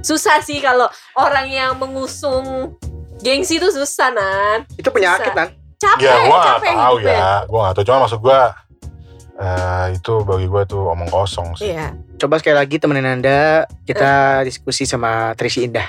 [0.05, 0.85] Susah sih kalau
[1.17, 2.77] orang yang mengusung
[3.25, 4.69] gengsi itu susah, Nan.
[4.77, 5.49] Itu penyakit kan?
[5.81, 7.17] Capek, Ya gue gak capek tahu hidupnya.
[7.17, 7.33] ya.
[7.49, 7.85] Gue gak tahu.
[7.89, 8.41] Cuma maksud gue
[9.33, 11.73] eh itu bagi gue tuh omong kosong sih.
[11.73, 11.97] Iya.
[12.21, 15.89] Coba sekali lagi temenin Anda kita diskusi sama Trisi Indah.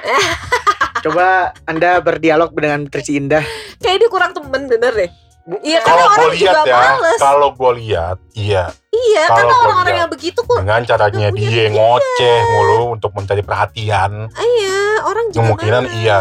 [1.03, 3.43] Coba Anda berdialog dengan Trisi Indah.
[3.84, 5.11] Kayak dia kurang temen bener deh.
[5.44, 7.20] Iya, karena Kalau gue orang lihat juga ya, males.
[7.20, 10.56] kalau gue lihat, iya Iya, kalau karena gua orang-orang yang begitu kok.
[10.56, 14.12] dengan caranya dia ngoceh mulu untuk mencari perhatian.
[14.32, 16.00] Iya, orang juga Kemungkinan males.
[16.00, 16.20] iya.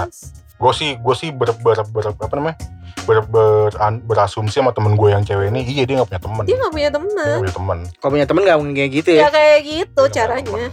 [0.57, 2.59] Gue sih, gue sih ber, ber, ber- apa namanya,
[3.03, 6.43] ber, ber- an- berasumsi sama temen gue yang cewek ini, iya dia gak punya temen.
[6.43, 7.15] Dia gak punya Dia teman.
[7.15, 7.79] nggak punya temen.
[7.95, 9.29] Kalau punya temen gak mungkin kayak gitu Ya ya.
[9.31, 10.67] kayak gitu Iya, caranya.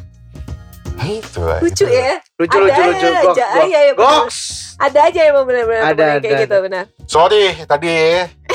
[0.99, 1.59] Itu lah.
[1.59, 1.91] Lucu itu.
[1.91, 2.19] ya.
[2.35, 3.07] Lucu Ada lucu lucu.
[3.07, 4.37] aja, Goks, iya, goks.
[4.39, 4.79] iya.
[4.79, 6.83] Ada aja yang benar-benar Ada, kayak ada, gitu, benar.
[7.03, 7.95] Sorry tadi,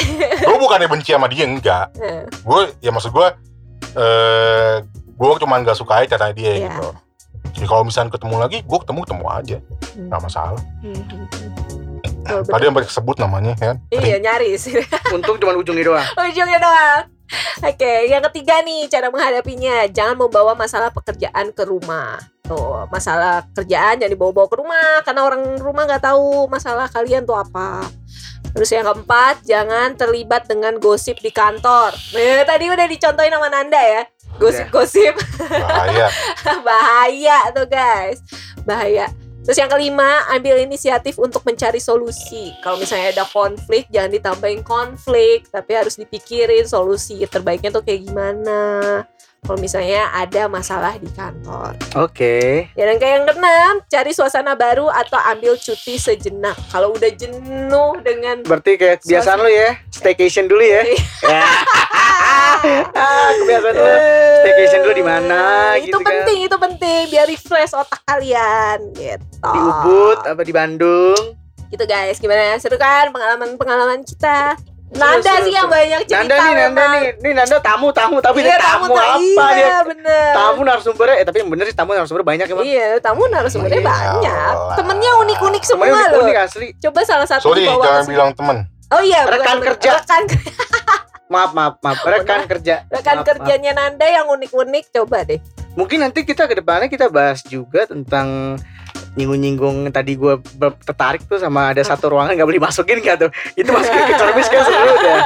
[0.48, 1.86] gue bukannya benci sama dia enggak.
[1.94, 3.26] Nah, Gue ya maksud gue,
[3.94, 4.74] eh
[5.14, 6.68] gue cuma nggak suka aja caranya dia Iya.
[6.68, 6.88] gitu.
[7.54, 9.56] Jadi kalau misalnya ketemu lagi, gue ketemu ketemu aja,
[9.94, 10.06] Hmm.
[10.08, 10.60] nggak masalah.
[10.80, 11.50] hmm, hmm, hmm.
[12.24, 12.40] Betul.
[12.48, 13.76] Tadi yang sebut namanya kan.
[13.90, 14.72] Iya nyaris.
[15.14, 16.06] Untung cuma ujungnya doang.
[16.24, 17.02] Ujungnya doang.
[17.60, 22.16] Oke, yang ketiga nih cara menghadapinya, jangan membawa masalah pekerjaan ke rumah.
[22.44, 27.40] Tuh, masalah kerjaan jangan dibawa-bawa ke rumah karena orang rumah nggak tahu masalah kalian tuh
[27.40, 27.88] apa.
[28.52, 31.96] Terus yang keempat, jangan terlibat dengan gosip di kantor.
[32.12, 34.02] Eh, tadi udah dicontohin sama Nanda ya.
[34.36, 36.06] Gosip-gosip Bahaya.
[36.68, 38.20] bahaya tuh guys.
[38.68, 39.08] Bahaya.
[39.44, 42.52] Terus yang kelima, ambil inisiatif untuk mencari solusi.
[42.60, 48.60] Kalau misalnya ada konflik, jangan ditambahin konflik, tapi harus dipikirin solusi terbaiknya tuh kayak gimana.
[49.44, 51.76] Kalau misalnya ada masalah di kantor.
[52.00, 52.64] Oke.
[52.72, 56.56] Ya dan kayak yang keenam, cari suasana baru atau ambil cuti sejenak.
[56.72, 59.76] Kalau udah jenuh dengan Berarti kayak kebiasaan lu ya.
[59.92, 60.82] Staycation dulu ya.
[61.24, 61.44] Ya.
[62.96, 63.94] ah, kebiasaan lu.
[64.40, 65.40] Staycation dulu di mana
[65.76, 66.24] itu gitu kan.
[66.24, 69.44] penting, itu penting biar refresh otak kalian gitu.
[69.44, 71.20] Di Ubud apa di Bandung?
[71.68, 72.56] Gitu guys, gimana?
[72.56, 74.56] Seru kan pengalaman-pengalaman kita?
[74.90, 76.90] Nanda seru, sih yang banyak cerita Nanda nih, Nanda memang.
[76.94, 77.10] nih.
[77.18, 78.16] Nih Nanda tamu, tamu.
[78.18, 79.78] Tapi Iya, dia tamu, tak- apa iya, dia?
[79.82, 80.30] bener.
[80.32, 82.62] Tamu narasumbernya, eh tapi yang bener sih tamu narasumber banyak emang.
[82.62, 84.54] Iya, tamu narasumbernya Iya banyak.
[84.54, 84.76] lah.
[84.76, 86.20] Temennya unik-unik semua Semuanya loh.
[86.20, 86.66] unik-unik asli.
[86.78, 88.12] Coba salah satu Sorry, dibawa jangan ke sini.
[88.12, 88.56] bilang temen.
[88.86, 89.66] Oh iya, Rekan bener-bener.
[89.74, 89.90] kerja.
[89.96, 90.22] Rekan,
[91.24, 91.98] Maaf, maaf, maaf.
[92.04, 92.74] Rekan kerja.
[92.86, 95.40] rekan Maaf, kerjanya Nanda yang unik-unik coba deh.
[95.74, 98.54] Mungkin nanti kita ke depannya kita bahas juga tentang
[99.14, 100.34] nyinggung-nyinggung tadi gue
[100.80, 104.48] tertarik tuh sama ada satu ruangan nggak boleh masukin gak tuh itu masukin ke cermis
[104.48, 105.20] kan seru deh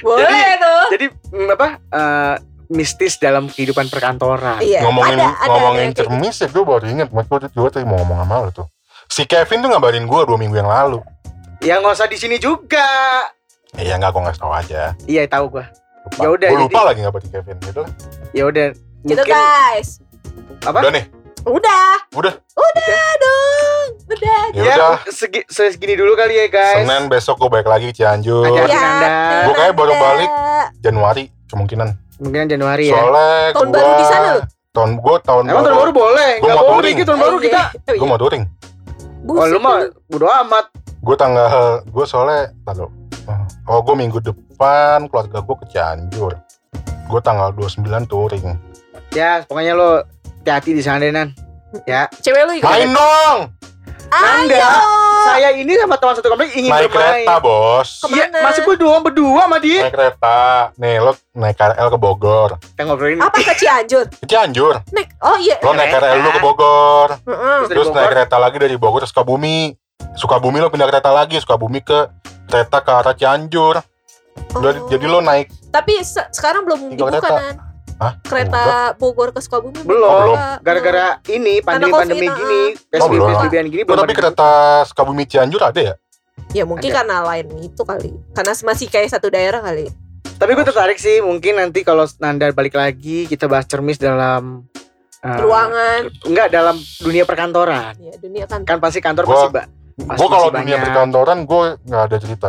[0.00, 0.82] Boleh tuh.
[0.90, 2.34] jadi mm, apa eh,
[2.68, 6.84] mistis dalam kehidupan perkantoran Iya, ngomongin ada, ada, ngomongin ada kayak cermis ya gue baru
[6.86, 7.08] inget.
[7.08, 8.66] Gue gue tadi mau ngomong sama lu tuh.
[9.06, 11.00] Si Kevin tuh ngabarin gue dua minggu yang lalu.
[11.58, 12.86] ya nggak usah di sini juga
[13.72, 14.92] Eh, ya nggak gue nggak tahu aja.
[15.04, 15.64] iya tahu gue.
[16.16, 17.80] Ya udah, Gue lupa jadi- lagi ngabarin Kevin gitu.
[17.80, 17.90] lah.
[18.30, 18.66] ya udah
[19.02, 19.88] gitu guys.
[20.60, 21.04] apa Udah nih,
[21.48, 22.04] Udah.
[22.12, 22.34] Udah.
[22.34, 22.84] Udah
[23.16, 23.88] dong.
[24.06, 24.40] Udah.
[24.52, 24.96] ya, ya udah.
[25.08, 28.44] segi, segini dulu kali ya guys Senin besok gue balik lagi ke Cianjur.
[28.44, 28.72] Hati-hati.
[28.74, 29.16] Nanda.
[29.42, 30.30] Gua kayak baru balik.
[30.78, 31.88] Januari kemungkinan.
[32.18, 34.40] mungkin Januari ya Soalnya Tahun gua, baru di sana lu?
[34.68, 36.96] Tahun gue tahun emang tahun baru boleh Gua nggak mau boleh touring.
[36.96, 37.68] gitu tahun baru Oh, kita iya.
[37.70, 38.10] Oh, Gue iya.
[38.10, 38.44] mau touring.
[39.28, 40.64] oh lu mah bodo amat
[40.98, 41.48] Gue tanggal
[41.84, 42.86] gue soalnya lalu.
[43.64, 46.32] Oh gue minggu depan keluarga gue ke Cianjur.
[47.06, 48.46] Gue tanggal 29 touring.
[49.08, 50.04] ya pokoknya lo
[50.40, 51.34] hati-hati di sana Nan
[51.84, 52.64] ya Cewek lu ikut.
[52.64, 53.38] Main dong.
[54.08, 54.72] Nanda, Ayo.
[55.22, 58.00] saya ini sama teman satu komplek ingin Naik bermain kereta bos.
[58.00, 58.16] Ke mana?
[58.16, 59.84] Iya, masih gue doang berdua sama dia.
[59.84, 60.38] Naik kereta.
[60.80, 62.50] Nih lo naik KRL ke Bogor.
[62.56, 64.08] Kita ngobrolin Apa ke Cianjur?
[64.08, 64.80] Ke Cianjur.
[64.88, 65.12] Nek.
[65.20, 65.60] Oh iya.
[65.60, 66.08] Lo naik Kereta.
[66.08, 67.08] KRL lu ke Bogor.
[67.20, 67.56] Heeh.
[67.60, 68.12] Terus dari Terus naik Bogor.
[68.16, 69.58] kereta lagi dari Bogor ke Sukabumi.
[70.16, 71.36] Sukabumi lo pindah kereta lagi.
[71.36, 72.08] Sukabumi ke
[72.48, 73.76] kereta ke arah Cianjur.
[74.56, 74.88] Udah, Oh.
[74.88, 77.60] Jadi lo naik Tapi se- sekarang belum dibuka kan?
[77.98, 78.12] Hah?
[78.22, 78.62] Kereta
[78.94, 80.06] Bogor ke Sukabumi Belum.
[80.06, 80.38] Oh, belum.
[80.62, 83.28] gara-gara ini Karena pandemi-pandemi COVID, gini, Oh, PSBB belum.
[83.28, 84.50] PSBB gini Lo belum tapi kereta
[84.84, 85.94] Sukabumi Cianjur ada ya?
[86.50, 86.96] Ya mungkin Ada.
[86.96, 88.10] karena lain itu kali.
[88.32, 89.90] Karena masih kayak satu daerah kali.
[90.32, 94.62] Tapi gue tertarik sih, mungkin nanti kalau Nanda balik lagi kita bahas cermis dalam
[95.18, 96.06] eh, Ruangan.
[96.24, 97.98] enggak dalam dunia perkantoran.
[97.98, 98.62] Ya dunia kan.
[98.62, 99.68] Kan pasti kantor Gua- pasti ba-
[99.98, 100.84] Pasti Gue kalau dunia banyak.
[100.84, 102.48] perkantoran gue nggak ada cerita.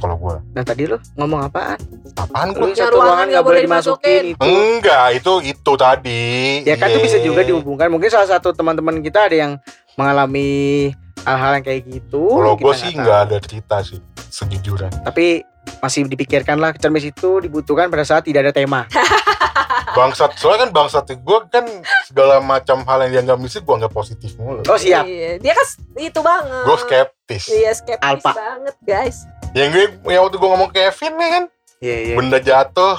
[0.00, 0.36] Kalau gue.
[0.50, 1.78] Nah tadi lu ngomong apaan?
[2.16, 4.40] Apaan Lu satu ruangan nggak boleh dimasukin itu.
[4.42, 6.24] Enggak, itu itu tadi.
[6.64, 7.06] Ya kan itu Iya.
[7.06, 7.92] bisa juga dihubungkan.
[7.92, 9.52] Mungkin salah satu teman-teman kita ada yang
[9.94, 10.90] mengalami
[11.22, 12.24] hal-hal yang kayak gitu.
[12.24, 15.04] Kalau gue sih nggak ada cerita sih, sejujurnya.
[15.04, 15.44] Tapi
[15.78, 18.88] masih dipikirkan lah cermis itu dibutuhkan pada saat tidak ada tema.
[19.92, 21.64] Bangsat, soalnya kan bangsat gue kan
[22.04, 24.62] segala macam hal yang dianggap mistis gue anggap positif mulu.
[24.64, 25.04] Oh siap.
[25.04, 25.66] Iya, dia kan
[25.96, 26.64] itu banget.
[26.64, 27.44] Gue skeptis.
[27.48, 28.32] Iya skeptis Alpha.
[28.32, 29.16] banget guys.
[29.50, 31.44] Yang gue, yang waktu gue ngomong Kevin nih kan,
[31.80, 32.14] Iya iya.
[32.14, 32.96] benda jatuh,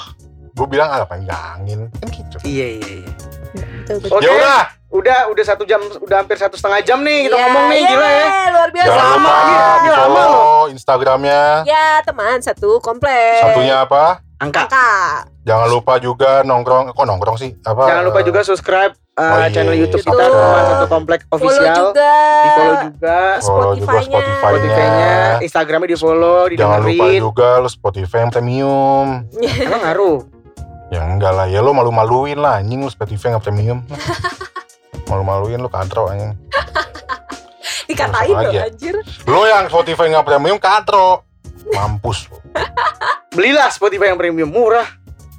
[0.52, 2.36] gue bilang ah, apa enggak angin kan gitu.
[2.42, 3.12] Iya iya iya.
[4.08, 4.24] Oke.
[4.24, 4.60] Ya udah,
[4.92, 7.88] Udah udah satu jam, udah hampir satu setengah jam nih kita Iya, ngomong nih iya,
[7.88, 8.26] gila ya.
[8.52, 8.88] Luar biasa.
[8.92, 11.42] jangan lama, lupa di lama follow Instagramnya.
[11.64, 13.40] Ya teman satu komplek.
[13.40, 14.20] Satunya apa?
[14.42, 14.66] Angka.
[14.66, 15.30] Kakak.
[15.46, 17.54] Jangan lupa juga nongkrong, kok nongkrong sih?
[17.62, 17.86] Apa?
[17.86, 20.10] Jangan lupa juga subscribe uh, Oh, iya, channel YouTube iya.
[20.10, 21.76] kita teman satu komplek Follow official.
[21.94, 22.14] juga.
[22.18, 23.18] Di follow juga.
[23.38, 24.02] follow Spotify-nya.
[24.02, 24.38] Spotify-nya.
[24.42, 25.14] Spotify-nya,
[25.46, 29.06] Instagramnya di follow, Jangan lupa juga lu Spotify yang premium.
[29.70, 30.18] Emang ngaruh.
[30.90, 33.78] Ya enggak lah, ya lu malu-maluin lah anjing lu Spotify nggak premium.
[35.10, 36.34] malu-maluin lu katro anjing.
[37.88, 38.60] Dikatain loh aja.
[38.66, 38.96] anjir.
[39.30, 41.22] Lu yang Spotify nggak premium katro.
[41.70, 42.42] Mampus lu.
[43.32, 44.84] Belilah Spotify yang premium murah.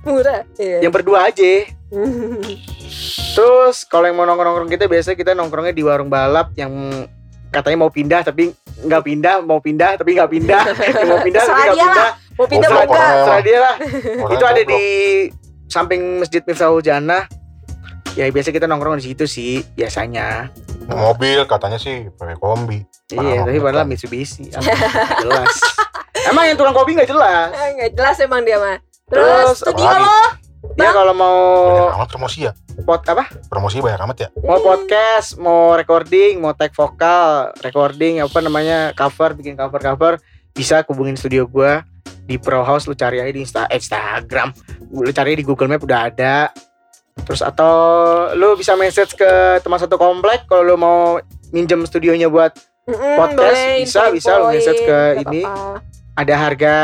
[0.03, 0.43] Murah.
[0.57, 0.83] Iya.
[0.83, 1.69] Yang berdua aja.
[3.37, 6.73] Terus kalau yang mau nongkrong-nongkrong kita biasanya kita nongkrongnya di warung balap yang
[7.53, 8.49] katanya mau pindah tapi
[8.83, 12.09] nggak pindah, mau pindah tapi nggak pindah, Yang mau pindah tapi Serah nggak pindah.
[12.33, 13.09] Mau pindah mau enggak?
[13.13, 13.75] Terserah dia lah.
[14.33, 14.83] Itu ada di
[15.69, 17.29] samping Masjid Miftahul Jannah.
[18.13, 20.49] Ya biasa kita nongkrong di situ sih biasanya.
[20.83, 22.83] mobil katanya sih pakai kombi.
[23.09, 23.87] Iya, tapi padahal.
[23.87, 24.51] Mitsubishi.
[24.51, 24.61] Nggak
[25.23, 25.55] jelas.
[26.25, 27.49] Emang yang tukang kopi nggak jelas.
[27.51, 28.77] Eh, Nggak jelas emang dia mah.
[29.05, 30.05] Terus, Terus, studio apalagi?
[30.05, 30.21] lo
[30.73, 31.37] Ya kalau mau
[31.77, 32.51] Banyak amat promosi ya.
[32.81, 33.27] pot apa?
[33.45, 34.27] Promosi banyak amat ya.
[34.39, 40.13] Mau podcast, mau recording, mau tag vokal, recording apa namanya cover, bikin cover cover
[40.51, 41.83] bisa hubungin studio gua
[42.23, 44.55] di Pro House lu cari aja di Insta Instagram,
[44.89, 46.49] lu cari di Google Map udah ada.
[47.21, 47.73] Terus atau
[48.33, 51.19] lu bisa message ke teman satu komplek kalau lu mau
[51.51, 55.41] minjem studionya buat Mm-mm, podcast, boleh, bisa, bisa lu message ke ini.
[56.13, 56.75] Ada harga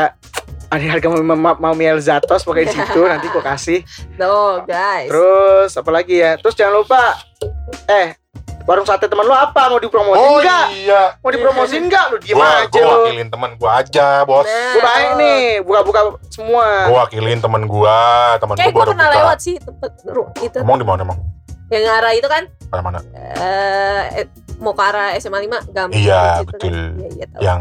[0.66, 1.22] ada harga mau
[1.56, 3.82] mau Miel Zatos pakai di situ nanti gua kasih.
[4.16, 5.06] No guys.
[5.06, 6.34] Terus apa lagi ya?
[6.36, 7.18] Terus jangan lupa
[7.86, 8.14] eh
[8.62, 10.66] warung sate teman lu apa mau dipromosin Oh enggak?
[10.76, 11.02] iya.
[11.18, 12.04] Mau dipromosin enggak?
[12.08, 12.94] Lu diem Gua, aja gua lu.
[13.02, 14.46] wakilin teman gua aja, bos.
[14.46, 16.66] Nah, Gua baik nih, buka-buka semua.
[16.86, 17.98] Gua wakilin teman gua,
[18.38, 19.16] teman Kayak gua gue baru pernah buka.
[19.18, 19.90] lewat sih tempat
[20.38, 21.18] itu Emang di mana emang?
[21.68, 22.98] yang arah itu kan mana?
[23.14, 24.26] eh eh,
[24.60, 26.68] mau ke arah SMA 5 gampang Iya, gitu betul.
[26.68, 26.72] Kan.
[26.94, 27.40] Iya, iya, tahu.
[27.40, 27.60] Yang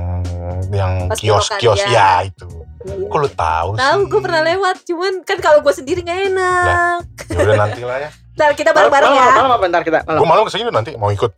[0.69, 2.27] yang Pas kios-kios belokan, ya ya.
[2.27, 2.47] itu.
[2.79, 3.07] Iya, iya.
[3.07, 3.79] Kok lu tahu sih?
[3.81, 6.99] Tahu gue pernah lewat, cuman kan kalau gue sendiri nggak enak.
[7.27, 8.09] Ya udah nanti lah ya.
[8.37, 9.35] Ntar kita Malam, bareng-bareng malam, ya.
[9.35, 9.99] malam apa ntar kita?
[10.01, 10.15] Malam.
[10.15, 11.31] Gua malam ke sini nanti mau ikut.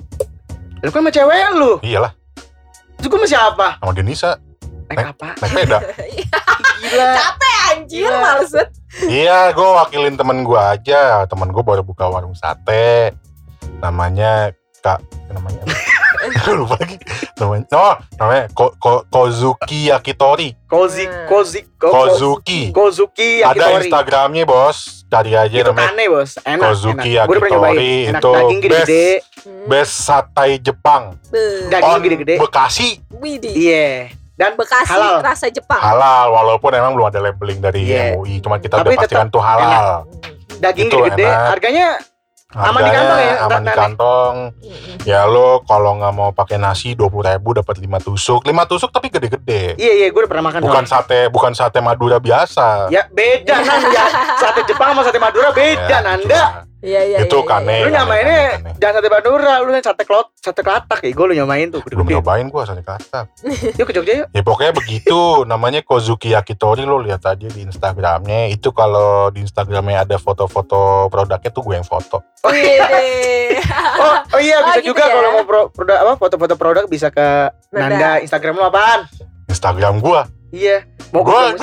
[0.79, 1.71] Lu kan sama cewek lu.
[1.81, 2.13] Iyalah,
[2.95, 3.67] Terus gua sama siapa?
[3.77, 4.31] sama Denisa
[4.85, 5.27] Naik apa?
[5.35, 5.77] naik sepeda.
[6.83, 7.09] Gila.
[7.15, 8.19] Capek anjir, Gila.
[8.19, 8.69] males banget.
[9.07, 11.25] iya, gua wakilin temen gua aja.
[11.25, 13.17] Temen gua baru buka warung sate.
[13.79, 15.61] Namanya Kak namanya
[16.21, 16.53] apa?
[16.53, 16.97] lupa lagi
[17.35, 21.25] namanya oh namanya Ko, Ko, Kozuki Yakitori Kozi, Nah.
[21.25, 23.81] Kozi, Ko, Kozuki Kozuki ada Yakitori.
[23.83, 24.77] Instagramnya bos
[25.07, 26.61] cari aja Itu namanya kane bos, enak.
[26.63, 27.25] Kozuki enak.
[27.27, 27.91] Yakitori.
[28.07, 29.05] Enak itu daging gede-gede.
[29.41, 29.65] Hmm.
[29.67, 31.03] best satai Jepang.
[31.67, 32.35] Daging on gede-gede.
[32.37, 33.53] Bekasi Widih.
[33.53, 33.89] Iya.
[34.33, 35.21] Dan Bekasi halal.
[35.21, 35.77] rasa Jepang.
[35.77, 38.15] halal walaupun emang belum ada labeling dari Iya.
[38.15, 40.05] MUI cuma kita Tapi udah pastikan tuh halal
[40.57, 41.25] daging Itu gede-gede.
[41.25, 41.49] enak.
[41.49, 41.87] Harganya
[42.51, 44.35] Aman di Harganya kantong ya, aman di kantong
[45.03, 48.89] ya lo kalau nggak mau pakai nasi dua puluh ribu dapat lima tusuk lima tusuk
[48.89, 50.59] tapi gede-gede Iya iya, gue udah pernah makan.
[50.61, 51.07] bukan soalnya.
[51.07, 54.05] sate bukan sate Madura biasa Ya beda nan ya.
[54.41, 56.67] Sate Jepang sama sate Madura beda Ya, Nanda.
[56.81, 57.17] Iya iya.
[57.21, 57.71] Itu iya, iya, kane.
[57.71, 57.85] iya.
[57.85, 61.13] Lu nyamainnya Kane, jangan sate Madura, lu yang sate klot, sate kelatak ya.
[61.13, 63.29] Gue lu nyamain tuh belum nyobain gua sate katak
[63.77, 64.27] Yuk ke Jogja yuk.
[64.33, 65.19] ya pokoknya begitu
[65.51, 71.49] namanya Kozuki Yakitori lo lihat aja di Instagramnya itu kalau di Instagramnya ada foto-foto produknya
[71.49, 72.17] tuh gue yang foto.
[74.01, 75.13] Oh, oh iya Oh, bisa gitu juga ya.
[75.13, 77.93] kalau mau pro, produk apa foto-foto produk bisa ke Nanda.
[77.93, 78.11] Nanda.
[78.19, 79.05] Instagram lu apaan?
[79.45, 80.83] Instagram gua Iya.
[81.13, 81.61] Mau tahu ada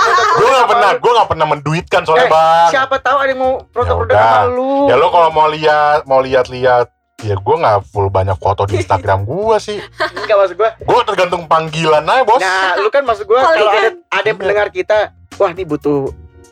[0.00, 3.40] foto gue sama pernah gue nggak pernah menduitkan soalnya Eh, bang Siapa tahu ada yang
[3.40, 4.72] mau produk-produk Ya sama lu.
[4.86, 6.86] ya lo kalau mau lihat mau lihat-lihat
[7.20, 9.78] ya gue nggak full banyak foto di Instagram gue sih
[10.16, 10.70] Enggak maksud gua.
[10.74, 13.94] gue tergantung panggilan aja bos Nah, lu kan maksud gua Kali kalau ada kan.
[14.14, 14.98] ada pendengar kita,
[15.34, 16.08] wah nih butuh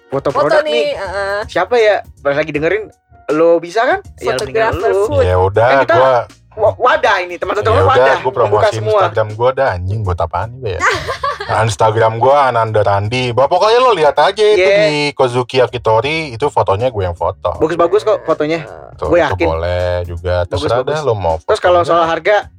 [0.08, 0.88] foto Foto produk nih, nih.
[0.96, 2.00] uh, Siapa ya?
[2.18, 2.88] Pas lagi dengerin
[3.30, 4.00] lo bisa kan?
[4.18, 5.04] Ya tinggal fotografer lu.
[5.06, 5.22] food.
[5.22, 6.12] ya udah Kan kita gue
[6.58, 8.98] Wa- Wadah ini teman-teman ya wadah gue semua.
[8.98, 10.80] Instagram gue dah anjing buat apaan ya
[11.48, 14.84] Instagram gue Ananda Randi Bah, pokoknya lo lihat aja itu Yeah.
[14.86, 18.68] di Kozuki Yakitori itu fotonya gue yang foto Bagus-bagus kok fotonya.
[18.94, 19.46] Tuh, gue itu yakin.
[19.48, 20.92] boleh juga terserah Bagus-bagus.
[20.94, 22.52] dah lo mau Terus kalau soal harga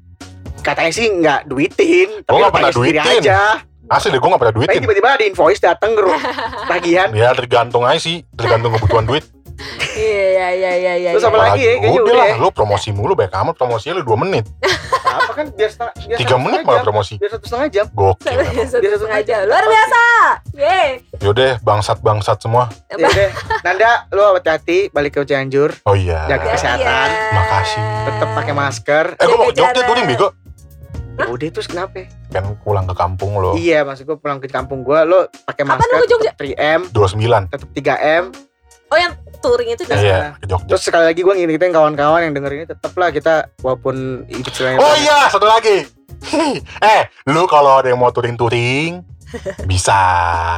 [0.60, 3.22] katanya sih nggak duitin, tapi nggak pernah duitin.
[3.22, 3.64] aja.
[3.88, 4.82] Asli deh gue gak pernah Tapi duitin.
[4.84, 6.02] tiba-tiba ada invoice datang ke
[6.68, 7.10] tagihan.
[7.10, 9.26] Ya tergantung aja sih, tergantung kebutuhan duit.
[10.00, 11.10] Iya iya iya iya.
[11.16, 11.32] Terus iya.
[11.32, 11.74] apa lagi ya?
[11.76, 12.36] Kayaknya udah udah lah, ya.
[12.40, 14.46] lu promosi mulu baik amat promosinya lu 2 menit.
[15.04, 17.14] Apa kan biar setengah biar 3 satu menit malah promosi.
[17.20, 17.86] Biar satu setengah jam.
[17.92, 19.42] Gokil Biar satu setengah jam.
[19.50, 20.02] Luar biasa.
[20.56, 20.90] Yeay.
[21.20, 22.72] Yaudah bangsat-bangsat semua.
[22.88, 23.30] Ya udah.
[23.66, 25.76] Nanda, lu hati-hati balik ke Cianjur.
[25.84, 26.28] Oh iya.
[26.32, 27.08] Jaga kesehatan.
[27.36, 27.84] Makasih.
[28.08, 29.06] Tetap pakai masker.
[29.20, 30.30] Eh gue mau Jogja touring bego.
[31.20, 32.08] Ya udah terus kenapa?
[32.32, 33.52] Kan pulang ke kampung lo.
[33.60, 36.32] Iya, maksud gue pulang ke kampung gua lo pakai Kapan masker lu ke Jogja?
[36.32, 37.52] tetap 3M, 29.
[37.52, 38.24] tetap 3M.
[38.90, 40.66] Oh yang touring itu di Iya, ke Jogja.
[40.68, 44.78] Terus sekali lagi gue ngingetin kawan-kawan yang denger ini tetap lah kita walaupun hidup selain
[44.78, 45.86] Oh iya, satu lagi.
[46.84, 49.06] eh, lu kalau ada yang mau touring-touring
[49.70, 49.94] bisa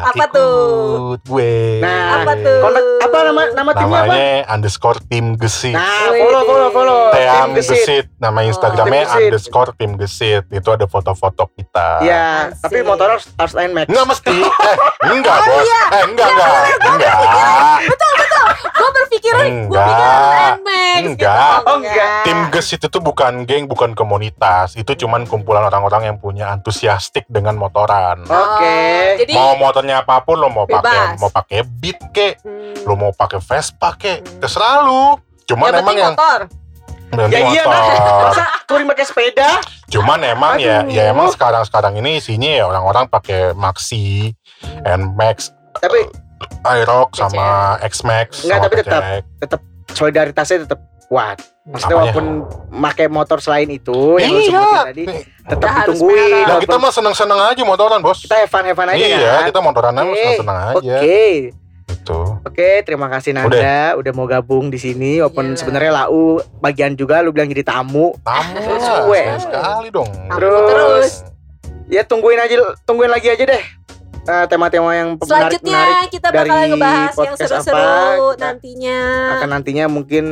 [0.01, 1.19] Apa ikut tuh?
[1.19, 1.83] gue.
[1.83, 2.59] Nah, Apa tuh?
[2.63, 4.07] Kontak apa nama nama timnya apa?
[4.07, 5.75] Namanya underscore tim gesit.
[5.75, 7.01] Nah, follow follow follow.
[7.11, 7.75] Team Tim Gesit.
[7.75, 8.05] gesit.
[8.15, 9.19] Nama Instagramnya Gesit.
[9.27, 10.43] underscore tim gesit.
[10.47, 11.99] Itu ada foto-foto kita.
[11.99, 12.63] Iya, Asik.
[12.63, 13.85] tapi motor harus harus Nmax.
[13.85, 14.35] Enggak mesti.
[14.39, 14.75] Eh,
[15.11, 15.61] enggak, Oh, Bos.
[15.61, 15.81] iya.
[15.83, 16.53] Eh, enggak, enggak.
[16.87, 17.15] Enggak.
[17.83, 17.97] Gue
[19.23, 19.87] berpikiran, gue Enggak.
[19.87, 20.07] pikir
[20.57, 21.01] Nmax.
[21.03, 21.57] Enggak.
[21.61, 22.23] Oh, enggak.
[22.23, 24.73] Tim gesit itu bukan geng, bukan komunitas.
[24.73, 28.25] Itu cuman kumpulan orang-orang yang punya antusiastik dengan motoran.
[28.25, 28.33] Oke.
[28.33, 32.93] Oh, Jadi mau motornya apa pun lo mau pakai mau pakai beat kek hmm, lo
[32.95, 34.39] mau pakai Vespa kek Hmm.
[34.39, 36.39] terserah lu cuman yang emang yang motor.
[37.11, 39.59] Ya iya, motor Masa touring pakai sepeda?
[39.85, 40.89] cuman emang ya Aduh.
[40.89, 44.31] ya emang sekarang sekarang ini isinya ya orang-orang pakai Maxi
[44.79, 46.07] Nmax Tapi
[46.63, 49.01] Aerox sama X-Max Enggak, tapi tetap.
[49.01, 49.61] PCX.
[49.91, 51.37] solidaritasnya tetap kuat.
[51.61, 52.11] Maksudnya Apanya?
[52.15, 52.25] walaupun
[52.81, 55.03] pakai motor selain itu yang lu iya sebutin tadi
[55.43, 56.15] tetap Udah ditungguin.
[56.15, 59.43] nah, walaupun kita mah seneng-seneng aja motoran bos kita fun aja iya kan.
[59.51, 60.17] kita motoran aja Oke.
[60.17, 61.21] seneng-seneng aja Oke.
[61.91, 65.19] gitu Oke, terima kasih Nanda udah, mau gabung di sini.
[65.19, 65.57] Walaupun Iya.
[65.59, 68.15] sebenarnya lau bagian juga lu bilang jadi tamu.
[68.23, 69.23] tamu Terus gue.
[69.37, 70.65] sekali dong Terus.
[70.65, 71.11] terus.
[71.91, 73.63] Ya tungguin aja tungguin lagi aja deh.
[74.23, 77.87] Eh, tema-tema yang menarik Selanjutnya menarik kita dari bakalan ngebahas yang seru-seru
[78.31, 78.99] kita nantinya.
[79.33, 80.25] akan nantinya mungkin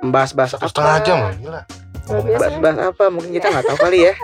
[0.00, 0.66] membahas-bahas apa.
[0.66, 1.62] setengah jam gila.
[2.04, 4.14] Bahas-bahas apa mungkin kita nggak tahu kali ya.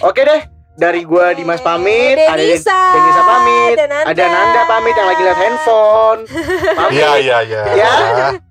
[0.00, 0.40] Oke deh,
[0.74, 4.06] dari gua Dimas pamit, ada Den- Denisa, Denisa pamit, ada Nanda.
[4.08, 6.20] ada Nanda pamit yang lagi lihat handphone.
[6.78, 6.94] Pamit.
[6.94, 7.90] iya iya iya Ya.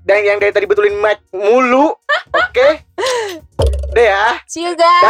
[0.02, 1.95] Dan yang dari tadi betulin mic mulu.
[2.30, 2.84] Oke.
[3.89, 4.39] Deh ya.
[4.45, 5.04] See you guys.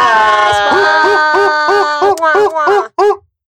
[2.95, 3.25] Bye.